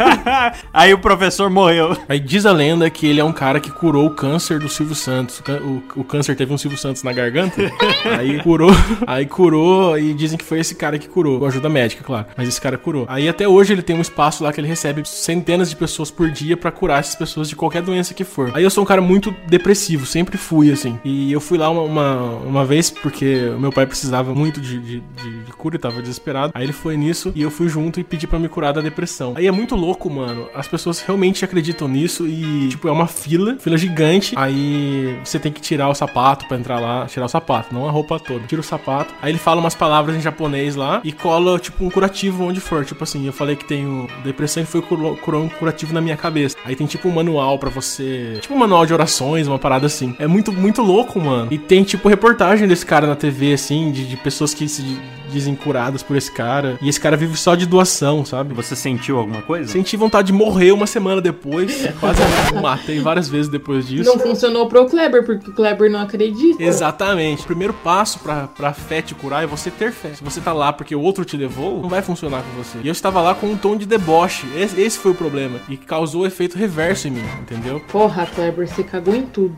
Aí 0.70 0.92
o 0.92 0.98
professor 0.98 1.48
morreu. 1.48 1.96
Aí 2.08 2.20
diz 2.20 2.44
a 2.44 2.52
lenda 2.52 2.90
que 2.90 3.06
ele 3.06 3.20
é 3.20 3.24
um 3.24 3.32
cara 3.32 3.58
que 3.58 3.70
curou 3.70 4.06
o 4.06 4.10
câncer 4.10 4.58
do 4.58 4.68
Silvio 4.68 4.94
Santos. 4.94 5.42
O- 5.62 6.00
o 6.00 6.04
câncer 6.04 6.36
teve 6.36 6.52
um 6.52 6.58
Silvio 6.58 6.78
Santos 6.78 7.02
na 7.02 7.12
garganta. 7.12 7.62
aí 8.18 8.38
curou. 8.42 8.72
Aí 9.06 9.24
curou 9.24 9.98
e 9.98 10.12
dizem 10.12 10.36
que 10.36 10.44
foi 10.44 10.60
esse 10.60 10.74
cara 10.74 10.98
que 10.98 11.08
curou. 11.08 11.38
Com 11.38 11.46
ajuda 11.46 11.70
médica, 11.70 12.04
claro. 12.04 12.26
Mas 12.36 12.48
esse 12.48 12.60
cara 12.60 12.76
curou. 12.76 13.06
Aí 13.08 13.28
até 13.30 13.48
hoje 13.48 13.72
ele 13.72 13.82
tem 13.82 13.96
um 13.96 14.02
espaço 14.02 14.44
lá 14.44 14.52
que 14.52 14.60
ele 14.60 14.68
recebe 14.68 15.02
centenas 15.08 15.53
de 15.62 15.76
pessoas 15.76 16.10
por 16.10 16.30
dia 16.30 16.56
pra 16.56 16.70
curar 16.72 17.00
essas 17.00 17.14
pessoas 17.14 17.48
de 17.48 17.54
qualquer 17.56 17.82
doença 17.82 18.14
que 18.14 18.24
for. 18.24 18.50
Aí 18.54 18.64
eu 18.64 18.70
sou 18.70 18.82
um 18.82 18.86
cara 18.86 19.00
muito 19.00 19.34
depressivo, 19.48 20.04
sempre 20.06 20.36
fui 20.36 20.70
assim. 20.70 20.98
E 21.04 21.32
eu 21.32 21.40
fui 21.40 21.56
lá 21.58 21.70
uma, 21.70 21.82
uma, 21.82 22.14
uma 22.46 22.64
vez 22.64 22.90
porque 22.90 23.52
meu 23.58 23.70
pai 23.72 23.86
precisava 23.86 24.34
muito 24.34 24.60
de, 24.60 24.78
de, 24.78 25.00
de- 25.00 25.44
de 25.44 25.52
cura 25.52 25.76
e 25.76 25.78
tava 25.78 26.00
desesperado. 26.02 26.52
Aí 26.54 26.64
ele 26.64 26.72
foi 26.72 26.96
nisso 26.96 27.32
e 27.34 27.42
eu 27.42 27.50
fui 27.50 27.68
junto 27.68 28.00
e 28.00 28.04
pedi 28.04 28.26
pra 28.26 28.38
me 28.38 28.48
curar 28.48 28.72
da 28.72 28.80
depressão. 28.80 29.34
Aí 29.36 29.46
é 29.46 29.52
muito 29.52 29.74
louco, 29.76 30.08
mano. 30.10 30.48
As 30.54 30.66
pessoas 30.68 31.00
realmente 31.00 31.44
acreditam 31.44 31.86
nisso 31.88 32.26
e, 32.26 32.68
tipo, 32.68 32.88
é 32.88 32.92
uma 32.92 33.06
fila, 33.06 33.56
fila 33.58 33.76
gigante. 33.76 34.34
Aí 34.36 35.18
você 35.24 35.38
tem 35.38 35.52
que 35.52 35.60
tirar 35.60 35.88
o 35.88 35.94
sapato 35.94 36.46
pra 36.46 36.56
entrar 36.56 36.80
lá. 36.80 37.06
Tirar 37.06 37.26
o 37.26 37.28
sapato, 37.28 37.74
não 37.74 37.86
a 37.88 37.90
roupa 37.90 38.18
toda. 38.18 38.46
Tira 38.46 38.60
o 38.60 38.64
sapato. 38.64 39.14
Aí 39.22 39.30
ele 39.32 39.38
fala 39.38 39.60
umas 39.60 39.74
palavras 39.74 40.16
em 40.16 40.20
japonês 40.20 40.74
lá 40.76 41.00
e 41.04 41.12
cola, 41.12 41.58
tipo, 41.58 41.84
um 41.84 41.90
curativo 41.90 42.44
onde 42.44 42.60
for. 42.60 42.84
Tipo 42.84 43.04
assim, 43.04 43.26
eu 43.26 43.32
falei 43.32 43.56
que 43.56 43.64
tenho 43.64 44.08
depressão 44.22 44.62
e 44.62 44.66
foi 44.66 44.82
curou, 44.82 45.16
curou 45.16 45.43
um 45.44 45.48
curativo 45.48 45.92
na 45.92 46.00
minha 46.00 46.16
cabeça. 46.16 46.56
Aí 46.64 46.74
tem, 46.74 46.86
tipo, 46.86 47.08
um 47.08 47.12
manual 47.12 47.58
pra 47.58 47.70
você. 47.70 48.38
Tipo, 48.40 48.54
um 48.54 48.58
manual 48.58 48.86
de 48.86 48.92
orações, 48.92 49.46
uma 49.46 49.58
parada 49.58 49.86
assim. 49.86 50.14
É 50.18 50.26
muito, 50.26 50.52
muito 50.52 50.82
louco, 50.82 51.20
mano. 51.20 51.48
E 51.52 51.58
tem, 51.58 51.82
tipo, 51.82 52.08
reportagem 52.08 52.66
desse 52.66 52.84
cara 52.84 53.06
na 53.06 53.16
TV, 53.16 53.52
assim, 53.52 53.92
de, 53.92 54.06
de 54.06 54.16
pessoas 54.16 54.52
que 54.54 54.68
se 54.68 54.98
dizem 55.30 55.54
curadas 55.54 56.02
por 56.02 56.16
esse 56.16 56.30
cara. 56.30 56.78
E 56.80 56.88
esse 56.88 57.00
cara 57.00 57.16
vive 57.16 57.36
só 57.36 57.54
de 57.54 57.66
doação, 57.66 58.24
sabe? 58.24 58.54
Você 58.54 58.76
sentiu 58.76 59.18
alguma 59.18 59.42
coisa? 59.42 59.70
Senti 59.70 59.96
vontade 59.96 60.28
de 60.28 60.32
morrer 60.32 60.72
uma 60.72 60.86
semana 60.86 61.20
depois. 61.20 61.86
Quase 62.00 62.20
me 62.52 62.60
matei 62.60 63.00
várias 63.00 63.28
vezes 63.28 63.48
depois 63.50 63.86
disso. 63.86 64.08
Não 64.10 64.18
funcionou 64.18 64.68
pro 64.68 64.86
Kleber, 64.86 65.24
porque 65.24 65.50
o 65.50 65.52
Kleber 65.52 65.90
não 65.90 66.00
acredita. 66.00 66.62
Exatamente. 66.62 67.42
O 67.42 67.46
primeiro 67.46 67.72
passo 67.72 68.18
pra, 68.18 68.48
pra 68.48 68.72
fé 68.72 69.02
te 69.02 69.14
curar 69.14 69.44
é 69.44 69.46
você 69.46 69.70
ter 69.70 69.92
fé. 69.92 70.14
Se 70.14 70.24
você 70.24 70.40
tá 70.40 70.52
lá 70.52 70.72
porque 70.72 70.94
o 70.94 71.00
outro 71.00 71.24
te 71.24 71.36
levou, 71.36 71.80
não 71.80 71.88
vai 71.88 72.02
funcionar 72.02 72.42
com 72.42 72.62
você. 72.62 72.78
E 72.82 72.88
eu 72.88 72.92
estava 72.92 73.20
lá 73.20 73.34
com 73.34 73.46
um 73.46 73.56
tom 73.56 73.76
de 73.76 73.86
deboche. 73.86 74.46
Esse, 74.56 74.80
esse 74.80 74.98
foi 74.98 75.12
o 75.12 75.14
problema. 75.14 75.60
E 75.68 75.76
causou 75.76 76.22
o 76.22 76.26
efeito 76.26 76.56
reverso 76.56 77.08
em 77.08 77.12
mim, 77.12 77.24
entendeu? 77.40 77.80
Porra, 77.90 78.26
Kleber, 78.26 78.66
você 78.68 78.82
cagou 78.82 79.14
em 79.14 79.22
tudo. 79.22 79.54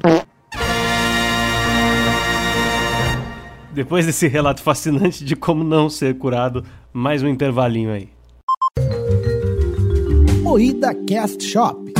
Depois 3.76 4.06
desse 4.06 4.26
relato 4.26 4.62
fascinante 4.62 5.22
de 5.22 5.36
como 5.36 5.62
não 5.62 5.90
ser 5.90 6.16
curado, 6.16 6.64
mais 6.94 7.22
um 7.22 7.28
intervalinho 7.28 7.92
aí. 7.92 8.08
Moída 10.40 10.94
Cast 11.06 11.44
Shop. 11.44 11.92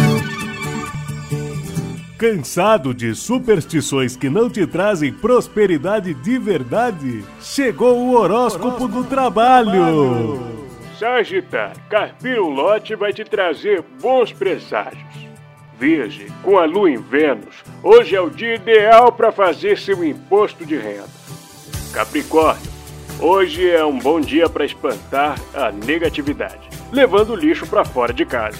Cansado 2.16 2.95
de 2.95 3.14
superstições 3.14 4.17
que 4.17 4.30
não 4.30 4.49
te 4.49 4.67
trazem 4.67 5.12
prosperidade 5.12 6.15
de 6.15 6.39
verdade? 6.39 7.23
Chegou 7.43 7.99
o 7.99 8.15
horóscopo, 8.15 8.89
do 8.89 9.04
trabalho. 9.04 10.41
Sagitário, 10.99 11.78
carpir 11.91 12.41
lote 12.41 12.97
vai 12.97 13.12
te 13.12 13.23
trazer 13.23 13.84
bons 14.00 14.32
presságios. 14.32 15.04
Virgem, 15.78 16.28
com 16.43 16.56
a 16.56 16.65
lua 16.65 16.91
em 16.91 16.97
Vênus, 16.97 17.62
hoje 17.82 18.17
é 18.17 18.21
o 18.23 18.30
dia 18.30 18.54
ideal 18.54 19.12
para 19.12 19.30
fazer 19.30 19.76
seu 19.76 20.02
imposto 20.02 20.65
de 20.65 20.75
renda. 20.75 21.35
Capricórnio, 21.97 22.71
hoje 23.19 23.71
é 23.71 23.82
um 23.82 23.99
bom 23.99 24.21
dia 24.21 24.50
para 24.50 24.67
espantar 24.67 25.41
a 25.54 25.73
negatividade, 25.73 26.69
levando 26.93 27.30
o 27.30 27.35
lixo 27.35 27.67
para 27.67 27.87
fora 27.87 28.13
de 28.13 28.26
casa. 28.26 28.59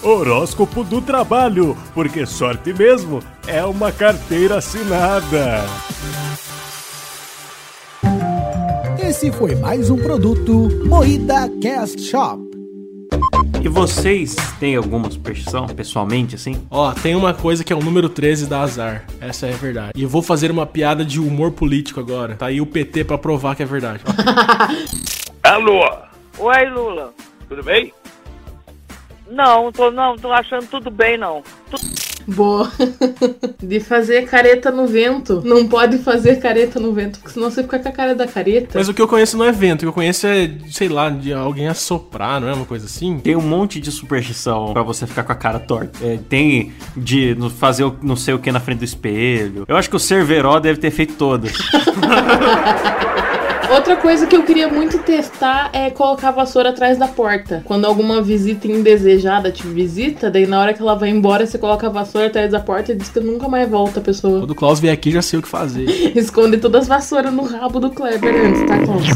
Horóscopo 0.00 0.84
do 0.84 1.02
trabalho, 1.02 1.76
porque 1.92 2.24
sorte 2.24 2.72
mesmo 2.72 3.20
é 3.48 3.64
uma 3.64 3.90
carteira 3.90 4.58
assinada. 4.58 5.64
Esse 9.02 9.32
foi 9.32 9.56
mais 9.56 9.90
um 9.90 9.96
produto 9.96 10.68
Moída 10.86 11.50
Cast 11.60 12.00
Shop. 12.00 12.40
E 13.62 13.68
vocês 13.68 14.36
têm 14.60 14.76
alguma 14.76 15.10
superstição, 15.10 15.66
pessoalmente, 15.66 16.36
assim? 16.36 16.64
Ó, 16.70 16.92
tem 16.92 17.14
uma 17.14 17.34
coisa 17.34 17.64
que 17.64 17.72
é 17.72 17.76
o 17.76 17.80
número 17.80 18.08
13 18.08 18.46
da 18.46 18.60
azar. 18.60 19.04
Essa 19.20 19.48
é 19.48 19.52
a 19.52 19.56
verdade. 19.56 19.92
E 19.96 20.02
eu 20.02 20.08
vou 20.08 20.22
fazer 20.22 20.50
uma 20.50 20.64
piada 20.64 21.04
de 21.04 21.20
humor 21.20 21.50
político 21.50 21.98
agora. 21.98 22.36
Tá 22.36 22.46
aí 22.46 22.60
o 22.60 22.66
PT 22.66 23.04
pra 23.04 23.18
provar 23.18 23.56
que 23.56 23.62
é 23.62 23.66
verdade. 23.66 24.00
Alô? 25.42 25.88
Oi, 26.38 26.70
Lula. 26.70 27.12
Tudo 27.48 27.62
bem? 27.64 27.92
Não, 29.28 29.70
tô, 29.72 29.90
não, 29.90 30.16
tô 30.16 30.32
achando 30.32 30.66
tudo 30.68 30.90
bem, 30.90 31.18
não. 31.18 31.42
Boa. 32.28 32.70
De 33.62 33.80
fazer 33.80 34.26
careta 34.26 34.70
no 34.70 34.86
vento. 34.86 35.42
Não 35.44 35.66
pode 35.66 35.96
fazer 35.98 36.36
careta 36.38 36.78
no 36.78 36.92
vento, 36.92 37.18
porque 37.20 37.32
senão 37.34 37.50
você 37.50 37.62
fica 37.62 37.78
com 37.78 37.88
a 37.88 37.92
cara 37.92 38.14
da 38.14 38.26
careta. 38.26 38.78
Mas 38.78 38.86
o 38.88 38.92
que 38.94 39.00
eu 39.00 39.08
conheço 39.08 39.36
não 39.38 39.46
é 39.46 39.50
vento, 39.52 39.76
o 39.76 39.84
que 39.84 39.86
eu 39.86 39.92
conheço 39.92 40.26
é, 40.26 40.50
sei 40.70 40.88
lá, 40.90 41.08
de 41.08 41.32
alguém 41.32 41.68
assoprar, 41.68 42.38
não 42.40 42.48
é 42.48 42.52
uma 42.52 42.66
coisa 42.66 42.84
assim? 42.84 43.18
Tem 43.18 43.34
um 43.34 43.40
monte 43.40 43.80
de 43.80 43.90
superstição 43.90 44.72
pra 44.74 44.82
você 44.82 45.06
ficar 45.06 45.22
com 45.24 45.32
a 45.32 45.34
cara 45.34 45.58
torta. 45.58 45.98
É, 46.04 46.18
tem 46.28 46.72
de 46.96 47.34
fazer 47.58 47.84
o- 47.84 47.96
não 48.02 48.14
sei 48.16 48.34
o 48.34 48.38
que 48.38 48.52
na 48.52 48.60
frente 48.60 48.78
do 48.80 48.84
espelho. 48.84 49.64
Eu 49.66 49.76
acho 49.76 49.88
que 49.88 49.96
o 49.96 50.00
Cerveró 50.00 50.60
deve 50.60 50.78
ter 50.78 50.90
feito 50.90 51.14
todas. 51.14 51.52
Outra 53.70 53.96
coisa 53.96 54.26
que 54.26 54.34
eu 54.34 54.42
queria 54.44 54.68
muito 54.68 54.98
testar 54.98 55.68
é 55.74 55.90
colocar 55.90 56.28
a 56.28 56.32
vassoura 56.32 56.70
atrás 56.70 56.98
da 56.98 57.06
porta. 57.06 57.62
Quando 57.66 57.84
alguma 57.84 58.22
visita 58.22 58.66
indesejada 58.66 59.52
te 59.52 59.66
visita, 59.66 60.30
daí 60.30 60.46
na 60.46 60.58
hora 60.58 60.72
que 60.72 60.80
ela 60.80 60.94
vai 60.94 61.10
embora, 61.10 61.46
você 61.46 61.58
coloca 61.58 61.86
a 61.86 61.90
vassoura 61.90 62.28
atrás 62.28 62.50
da 62.50 62.60
porta 62.60 62.92
e 62.92 62.94
diz 62.94 63.10
que 63.10 63.20
nunca 63.20 63.46
mais 63.46 63.68
volta 63.68 64.00
a 64.00 64.02
pessoa. 64.02 64.40
Quando 64.40 64.50
o 64.52 64.54
Klaus 64.54 64.80
vier 64.80 64.92
aqui, 64.92 65.10
já 65.10 65.20
sei 65.20 65.38
o 65.38 65.42
que 65.42 65.48
fazer. 65.48 65.84
Esconde 66.16 66.56
todas 66.56 66.82
as 66.82 66.88
vassouras 66.88 67.32
no 67.32 67.44
rabo 67.44 67.78
do 67.78 67.90
Kleber 67.90 68.46
antes, 68.46 68.66
tá, 68.66 68.78
Klaus? 68.78 69.06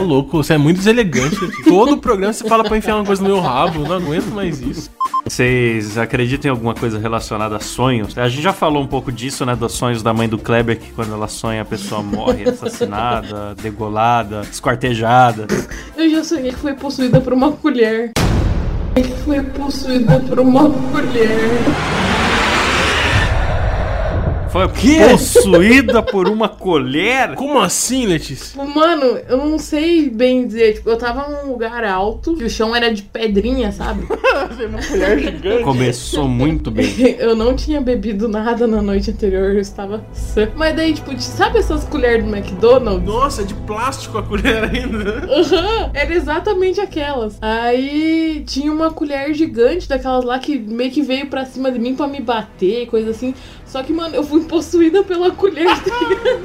Ô 0.00 0.02
louco, 0.02 0.42
você 0.42 0.54
é 0.54 0.58
muito 0.58 0.78
deselegante. 0.78 1.36
Todo 1.64 1.98
programa 1.98 2.32
você 2.32 2.48
fala 2.48 2.64
pra 2.64 2.76
enfiar 2.76 2.96
uma 2.96 3.04
coisa 3.04 3.22
no 3.22 3.28
meu 3.28 3.40
rabo, 3.40 3.82
eu 3.82 3.88
não 3.88 3.96
aguento 3.96 4.34
mais 4.34 4.60
isso. 4.60 4.90
Vocês 5.28 5.98
acreditam 5.98 6.48
em 6.48 6.52
alguma 6.52 6.74
coisa 6.74 6.98
relacionada 6.98 7.56
a 7.56 7.60
sonhos? 7.60 8.16
A 8.16 8.28
gente 8.30 8.42
já 8.42 8.52
falou 8.54 8.82
um 8.82 8.86
pouco 8.86 9.12
disso, 9.12 9.44
né? 9.44 9.54
Dos 9.54 9.72
sonhos 9.72 10.02
da 10.02 10.14
mãe 10.14 10.26
do 10.26 10.38
Kleber, 10.38 10.78
que 10.78 10.90
quando 10.90 11.12
ela 11.12 11.28
sonha 11.28 11.60
a 11.60 11.64
pessoa 11.66 12.02
morre 12.02 12.44
assassinada, 12.48 13.54
degolada, 13.60 14.40
esquartejada. 14.50 15.46
Eu 15.94 16.08
já 16.10 16.24
sonhei 16.24 16.50
que 16.50 16.58
foi 16.58 16.72
possuída 16.72 17.20
por 17.20 17.34
uma 17.34 17.52
colher. 17.52 18.12
Que 18.94 19.02
foi 19.24 19.42
possuída 19.42 20.18
por 20.20 20.40
uma 20.40 20.70
colher. 20.70 21.38
Foi 24.66 24.98
possuída 25.10 26.02
por 26.02 26.28
uma 26.28 26.48
colher? 26.48 27.34
Como 27.34 27.60
assim, 27.60 28.06
Letícia? 28.06 28.62
Mano, 28.64 29.18
eu 29.28 29.36
não 29.36 29.58
sei 29.58 30.10
bem 30.10 30.46
dizer. 30.46 30.74
Tipo, 30.74 30.90
eu 30.90 30.96
tava 30.96 31.28
num 31.28 31.52
lugar 31.52 31.84
alto, 31.84 32.34
que 32.34 32.44
o 32.44 32.50
chão 32.50 32.74
era 32.74 32.92
de 32.92 33.02
pedrinha, 33.02 33.70
sabe? 33.70 34.06
uma 34.66 34.82
colher 34.82 35.18
gigante. 35.18 35.62
Começou 35.62 36.28
muito 36.28 36.70
bem. 36.70 36.88
Eu 37.18 37.36
não 37.36 37.54
tinha 37.54 37.80
bebido 37.80 38.28
nada 38.28 38.66
na 38.66 38.80
noite 38.80 39.10
anterior, 39.10 39.52
eu 39.52 39.60
estava 39.60 40.04
sã. 40.12 40.48
Mas 40.54 40.74
daí, 40.74 40.94
tipo, 40.94 41.18
sabe 41.20 41.58
essas 41.58 41.84
colheres 41.84 42.24
do 42.24 42.34
McDonald's? 42.34 43.06
Nossa, 43.06 43.42
é 43.42 43.44
de 43.44 43.54
plástico 43.54 44.18
a 44.18 44.22
colher 44.22 44.64
ainda. 44.64 45.26
Aham, 45.26 45.90
era 45.94 46.14
exatamente 46.14 46.80
aquelas. 46.80 47.38
Aí 47.40 48.42
tinha 48.46 48.72
uma 48.72 48.90
colher 48.90 49.34
gigante 49.34 49.88
daquelas 49.88 50.24
lá 50.24 50.38
que 50.38 50.58
meio 50.58 50.90
que 50.90 51.02
veio 51.02 51.26
pra 51.26 51.44
cima 51.44 51.70
de 51.70 51.78
mim 51.78 51.94
pra 51.94 52.06
me 52.06 52.20
bater, 52.20 52.86
coisa 52.86 53.10
assim. 53.10 53.34
Só 53.68 53.82
que, 53.82 53.92
mano, 53.92 54.14
eu 54.14 54.24
fui 54.24 54.42
possuída 54.44 55.02
pela 55.02 55.30
colher, 55.30 55.66
tá? 55.66 55.98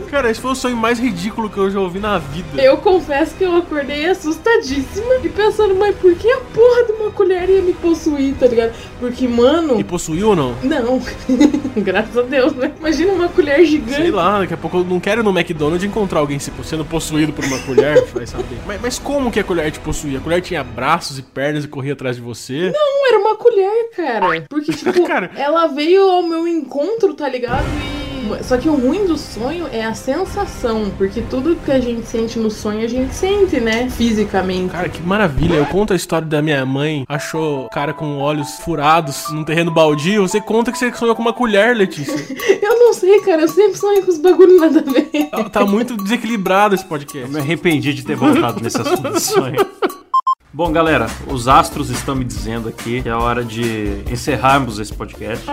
Cara, 0.10 0.30
esse 0.30 0.42
foi 0.42 0.52
o 0.52 0.56
sonho 0.56 0.76
mais 0.76 1.00
ridículo 1.00 1.50
que 1.50 1.58
eu 1.58 1.72
já 1.72 1.80
ouvi 1.80 2.00
na 2.00 2.18
vida. 2.20 2.62
Eu 2.62 2.78
confesso 2.78 3.34
que 3.36 3.44
eu 3.44 3.56
acordei 3.56 4.06
assustadíssima 4.08 5.16
e 5.24 5.30
pensando, 5.30 5.74
mas 5.76 5.96
por 5.96 6.14
que 6.16 6.30
a 6.30 6.40
porra 6.54 6.84
de 6.86 6.92
uma 6.94 7.12
colher 7.12 7.50
ia 7.50 7.62
me 7.62 7.74
possuir, 7.74 8.36
tá 8.36 8.46
ligado? 8.48 8.74
Porque, 9.00 9.28
mano. 9.28 9.80
E 9.80 9.84
possuiu 9.84 10.30
ou 10.30 10.36
não? 10.36 10.56
Não. 10.64 11.02
Graças 11.78 12.18
a 12.18 12.22
Deus, 12.24 12.54
né? 12.54 12.72
Imagina 12.78 13.14
uma 13.14 13.30
colher 13.30 13.64
gigante. 13.66 13.96
Sei 14.02 14.12
lá, 14.12 14.40
daqui 14.40 14.54
a 14.54 14.58
pouco 14.58 14.78
eu 14.78 14.84
não 14.84 15.00
quero 15.00 15.22
ir 15.22 15.24
no 15.24 15.32
McDonald's 15.38 15.84
encontrar 15.84 16.20
alguém 16.20 16.40
se- 16.40 16.52
sendo 16.64 16.84
possuído 16.86 17.32
por 17.34 17.44
uma 17.46 17.60
colher, 17.60 18.04
vai 18.14 18.28
saber. 18.28 18.58
Mas, 18.66 18.82
mas 18.82 19.00
como 19.00 19.32
que 19.32 19.40
a 19.40 19.44
colher 19.44 19.72
te 19.72 19.80
possuía? 19.80 20.18
A 20.18 20.22
colher 20.22 20.42
tinha 20.42 20.64
braços 20.64 21.18
e 21.18 21.22
pernas 21.22 21.64
e 21.64 21.68
corria 21.68 21.94
atrás 21.94 22.16
de 22.18 22.22
você? 22.22 22.72
Não, 22.74 23.08
era 23.08 23.18
uma 23.20 23.36
colher, 23.36 23.90
cara. 23.96 24.46
Porque, 24.50 24.72
tipo, 24.74 24.92
ela 25.38 25.68
veio 25.68 26.10
ao 26.10 26.24
meu 26.24 26.48
encontro, 26.48 27.13
tá 27.14 27.30
ligado? 27.30 27.66
E. 27.66 28.04
Só 28.42 28.58
que 28.58 28.70
o 28.70 28.76
ruim 28.76 29.06
do 29.06 29.18
sonho 29.18 29.68
é 29.72 29.84
a 29.84 29.94
sensação. 29.94 30.92
Porque 30.98 31.22
tudo 31.22 31.56
que 31.56 31.72
a 31.72 31.80
gente 31.80 32.08
sente 32.08 32.40
no 32.40 32.50
sonho, 32.50 32.84
a 32.84 32.88
gente 32.88 33.14
sente, 33.14 33.60
né? 33.60 33.90
Fisicamente. 33.90 34.72
Cara, 34.72 34.90
que 34.90 35.02
maravilha. 35.02 35.56
Eu 35.56 35.66
conto 35.66 35.94
a 35.94 35.96
história 35.96 36.28
da 36.28 36.42
minha 36.42 36.66
mãe. 36.66 37.06
Achou 37.08 37.70
cara 37.70 37.94
com 37.94 38.18
olhos 38.20 38.60
furados 38.60 39.30
num 39.32 39.44
terreno 39.44 39.72
baldio. 39.72 40.28
Você 40.28 40.40
conta 40.40 40.72
que 40.72 40.78
você 40.78 40.92
sonhou 40.94 41.16
com 41.16 41.22
uma 41.22 41.34
colher, 41.34 41.76
Letícia. 41.76 42.14
Eu 42.62 42.80
não 42.80 42.94
sei, 42.94 43.20
cara. 43.22 43.42
Eu 43.42 43.48
sempre 43.48 43.78
sonho 43.78 44.04
com 44.04 44.12
os 44.12 44.18
bagulho 44.18 44.60
nada 44.60 44.80
a 44.80 44.92
ver. 44.92 45.30
Tá, 45.30 45.50
tá 45.50 45.66
muito 45.66 45.98
desequilibrado 45.98 46.76
esse 46.76 46.86
podcast. 46.86 47.28
Eu 47.28 47.34
me 47.34 47.40
arrependi 47.40 47.94
de 47.94 48.04
ter 48.04 48.16
voltado 48.16 48.62
nesse 48.62 48.80
assunto 48.80 49.10
do 49.10 49.20
sonho. 49.20 49.58
Bom, 50.56 50.72
galera, 50.72 51.08
os 51.26 51.48
astros 51.48 51.90
estão 51.90 52.14
me 52.14 52.24
dizendo 52.24 52.70
aqui 52.70 53.02
que 53.02 53.10
é 53.10 53.16
hora 53.16 53.44
de 53.44 54.04
encerrarmos 54.08 54.78
esse 54.78 54.94
podcast. 54.94 55.44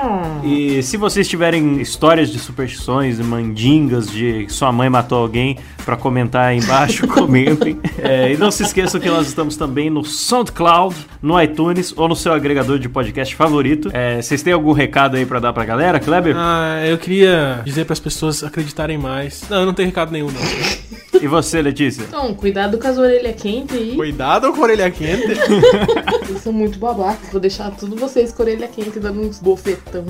E 0.45 0.83
se 0.83 0.99
vocês 0.99 1.27
tiverem 1.27 1.81
histórias 1.81 2.29
de 2.31 2.39
superstições 2.39 3.19
e 3.19 3.23
mandingas 3.23 4.11
de 4.11 4.45
que 4.45 4.53
sua 4.53 4.71
mãe 4.71 4.91
matou 4.91 5.17
alguém 5.23 5.57
pra 5.87 5.97
comentar 5.97 6.49
aí 6.49 6.59
embaixo, 6.59 7.09
comentem. 7.09 7.81
É, 7.97 8.35
e 8.35 8.37
não 8.37 8.51
se 8.51 8.63
esqueçam 8.63 9.01
que 9.01 9.09
nós 9.09 9.27
estamos 9.27 9.57
também 9.57 9.89
no 9.89 10.05
SoundCloud, 10.05 10.95
no 11.23 11.41
iTunes 11.41 11.95
ou 11.97 12.07
no 12.07 12.15
seu 12.15 12.35
agregador 12.35 12.79
de 12.79 12.91
podcast 12.91 13.35
favorito. 13.35 13.89
É, 13.95 14.21
vocês 14.21 14.43
têm 14.43 14.53
algum 14.53 14.73
recado 14.73 15.17
aí 15.17 15.25
pra 15.25 15.41
dar 15.41 15.55
pra 15.55 15.65
galera, 15.65 15.99
Kleber? 15.99 16.35
Ah, 16.37 16.85
eu 16.87 16.99
queria 16.99 17.63
dizer 17.65 17.87
para 17.87 17.95
as 17.95 18.01
pessoas 18.01 18.45
acreditarem 18.45 18.99
mais. 18.99 19.45
Não, 19.49 19.61
eu 19.61 19.67
não 19.67 19.73
tenho 19.73 19.89
recado 19.89 20.13
nenhum, 20.13 20.27
não. 20.27 20.90
E 21.21 21.27
você, 21.27 21.61
Letícia? 21.61 22.05
Então, 22.05 22.35
cuidado 22.35 22.79
com 22.79 22.87
as 22.87 22.97
orelhas 22.97 23.41
quentes 23.41 23.77
aí. 23.77 23.97
Cuidado 23.97 24.53
com 24.53 24.61
a 24.61 24.63
orelha 24.63 24.91
quente. 24.91 25.27
Vocês 26.23 26.43
são 26.43 26.53
muito 26.53 26.79
babacas. 26.79 27.31
Vou 27.31 27.41
deixar 27.41 27.71
tudo 27.73 27.97
vocês 27.97 28.33
com 28.33 28.43
a 28.43 28.47
orelha 28.47 28.69
quente 28.69 29.01
dando 29.01 29.21
uns 29.21 29.39
bofetão. 29.41 30.05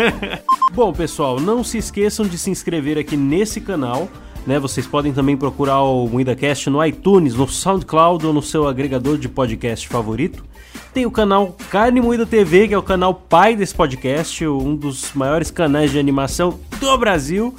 Bom, 0.74 0.92
pessoal, 0.92 1.38
não 1.38 1.62
se 1.62 1.78
esqueçam 1.78 2.26
de 2.26 2.36
se 2.36 2.50
inscrever 2.50 2.98
aqui 2.98 3.16
nesse 3.16 3.60
canal. 3.60 4.08
Né, 4.46 4.60
vocês 4.60 4.86
podem 4.86 5.12
também 5.12 5.36
procurar 5.36 5.82
o 5.82 6.08
MuidaCast 6.08 6.70
no 6.70 6.84
iTunes, 6.84 7.34
no 7.34 7.48
SoundCloud 7.48 8.24
ou 8.26 8.32
no 8.32 8.40
seu 8.40 8.68
agregador 8.68 9.18
de 9.18 9.28
podcast 9.28 9.88
favorito. 9.88 10.44
Tem 10.94 11.04
o 11.04 11.10
canal 11.10 11.56
Carne 11.68 12.00
Moída 12.00 12.24
TV, 12.24 12.68
que 12.68 12.74
é 12.74 12.78
o 12.78 12.82
canal 12.82 13.12
pai 13.12 13.56
desse 13.56 13.74
podcast, 13.74 14.46
um 14.46 14.76
dos 14.76 15.12
maiores 15.14 15.50
canais 15.50 15.90
de 15.90 15.98
animação 15.98 16.60
do 16.78 16.96
Brasil. 16.96 17.52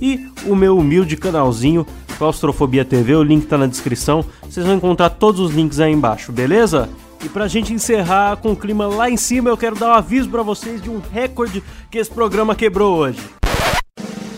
E 0.00 0.28
o 0.46 0.54
meu 0.54 0.78
humilde 0.78 1.16
canalzinho, 1.16 1.86
Claustrofobia 2.16 2.84
TV, 2.84 3.14
o 3.14 3.22
link 3.22 3.46
tá 3.46 3.58
na 3.58 3.66
descrição. 3.66 4.24
Vocês 4.42 4.64
vão 4.64 4.76
encontrar 4.76 5.10
todos 5.10 5.40
os 5.40 5.52
links 5.52 5.80
aí 5.80 5.92
embaixo, 5.92 6.32
beleza? 6.32 6.88
E 7.24 7.28
pra 7.28 7.48
gente 7.48 7.72
encerrar 7.72 8.36
com 8.38 8.52
o 8.52 8.56
clima 8.56 8.86
lá 8.86 9.10
em 9.10 9.16
cima, 9.16 9.50
eu 9.50 9.56
quero 9.56 9.76
dar 9.76 9.88
um 9.88 9.94
aviso 9.94 10.28
pra 10.30 10.42
vocês 10.42 10.82
de 10.82 10.88
um 10.88 11.00
recorde 11.12 11.62
que 11.90 11.98
esse 11.98 12.10
programa 12.10 12.54
quebrou 12.54 12.96
hoje. 12.96 13.20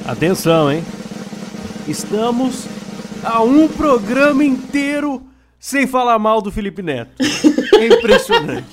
Atenção, 0.04 0.70
hein? 0.70 0.82
Estamos 1.86 2.66
a 3.22 3.40
um 3.42 3.68
programa 3.68 4.44
inteiro 4.44 5.22
sem 5.60 5.86
falar 5.86 6.18
mal 6.18 6.42
do 6.42 6.50
Felipe 6.50 6.82
Neto. 6.82 7.12
É 7.74 7.86
impressionante. 7.86 8.68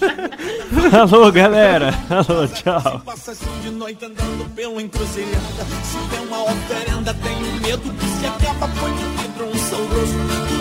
Alô, 0.93 1.31
galera. 1.31 1.89
Alô, 2.09 2.47
tchau. 2.47 3.01
Passa 3.05 3.31
assim 3.31 3.49
de 3.61 3.69
noite 3.71 4.05
andando 4.05 4.49
pela 4.55 4.81
encruzilhada 4.81 5.65
Se 5.83 5.97
tem 6.09 6.27
uma 6.27 6.43
oferenda, 6.43 7.13
tenho 7.13 7.61
medo 7.61 7.93
que 7.93 8.05
se 8.05 8.25
acaba 8.27 8.67
Põe 8.79 8.91
no 8.91 9.17
vidro 9.17 9.45
um 9.47 9.57
sal 9.57 9.85
grosso, 9.87 10.13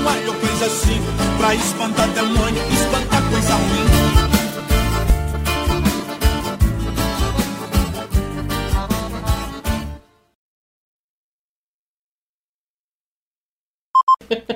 um 0.03 0.09
alho, 0.09 0.35
coisa 0.41 0.67
assim 0.67 1.01
Pra 1.39 1.55
espantar 1.55 2.09
demônio, 2.09 2.63
espantar 2.73 3.31
coisa 3.31 3.55
ruim 3.55 4.79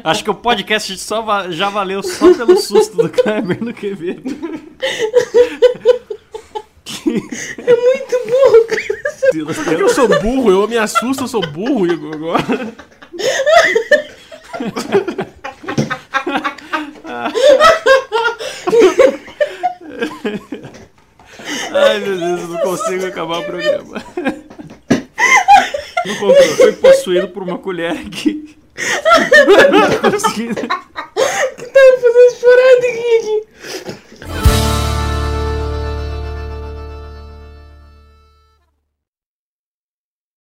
Acho 0.05 0.25
que 0.25 0.31
o 0.31 0.35
podcast 0.35 0.99
só 0.99 1.23
va- 1.23 1.51
já 1.51 1.71
valeu 1.71 2.03
só 2.03 2.35
pelo 2.35 2.57
susto 2.59 2.97
do 2.97 3.09
Kleber 3.09 3.63
no 3.65 3.73
Quevedo. 3.73 4.52
É 7.59 7.75
muito 7.75 8.19
burro, 8.27 8.67
cara. 8.67 9.03
Que 9.77 9.83
eu 9.83 9.89
sou 9.89 10.09
burro? 10.21 10.51
Eu 10.51 10.69
me 10.69 10.79
assusto, 10.79 11.25
eu 11.25 11.29
sou 11.29 11.41
burro 11.41 11.87
Igor, 11.87 12.15
agora. 12.15 12.75
Ai, 21.75 21.99
meu 22.01 22.19
Deus, 22.19 22.41
eu 22.41 22.49
não 22.49 22.59
consigo 22.59 23.07
acabar 23.07 23.41
o 23.41 23.45
programa. 23.45 24.05
Não 26.05 26.15
controle. 26.17 26.57
Foi 26.57 26.73
possuído 26.73 27.29
por 27.29 27.43
uma 27.43 27.59
colher 27.59 27.95
que. 28.11 28.57
Não 29.71 29.91
tô 29.91 30.11
conseguindo. 30.11 30.61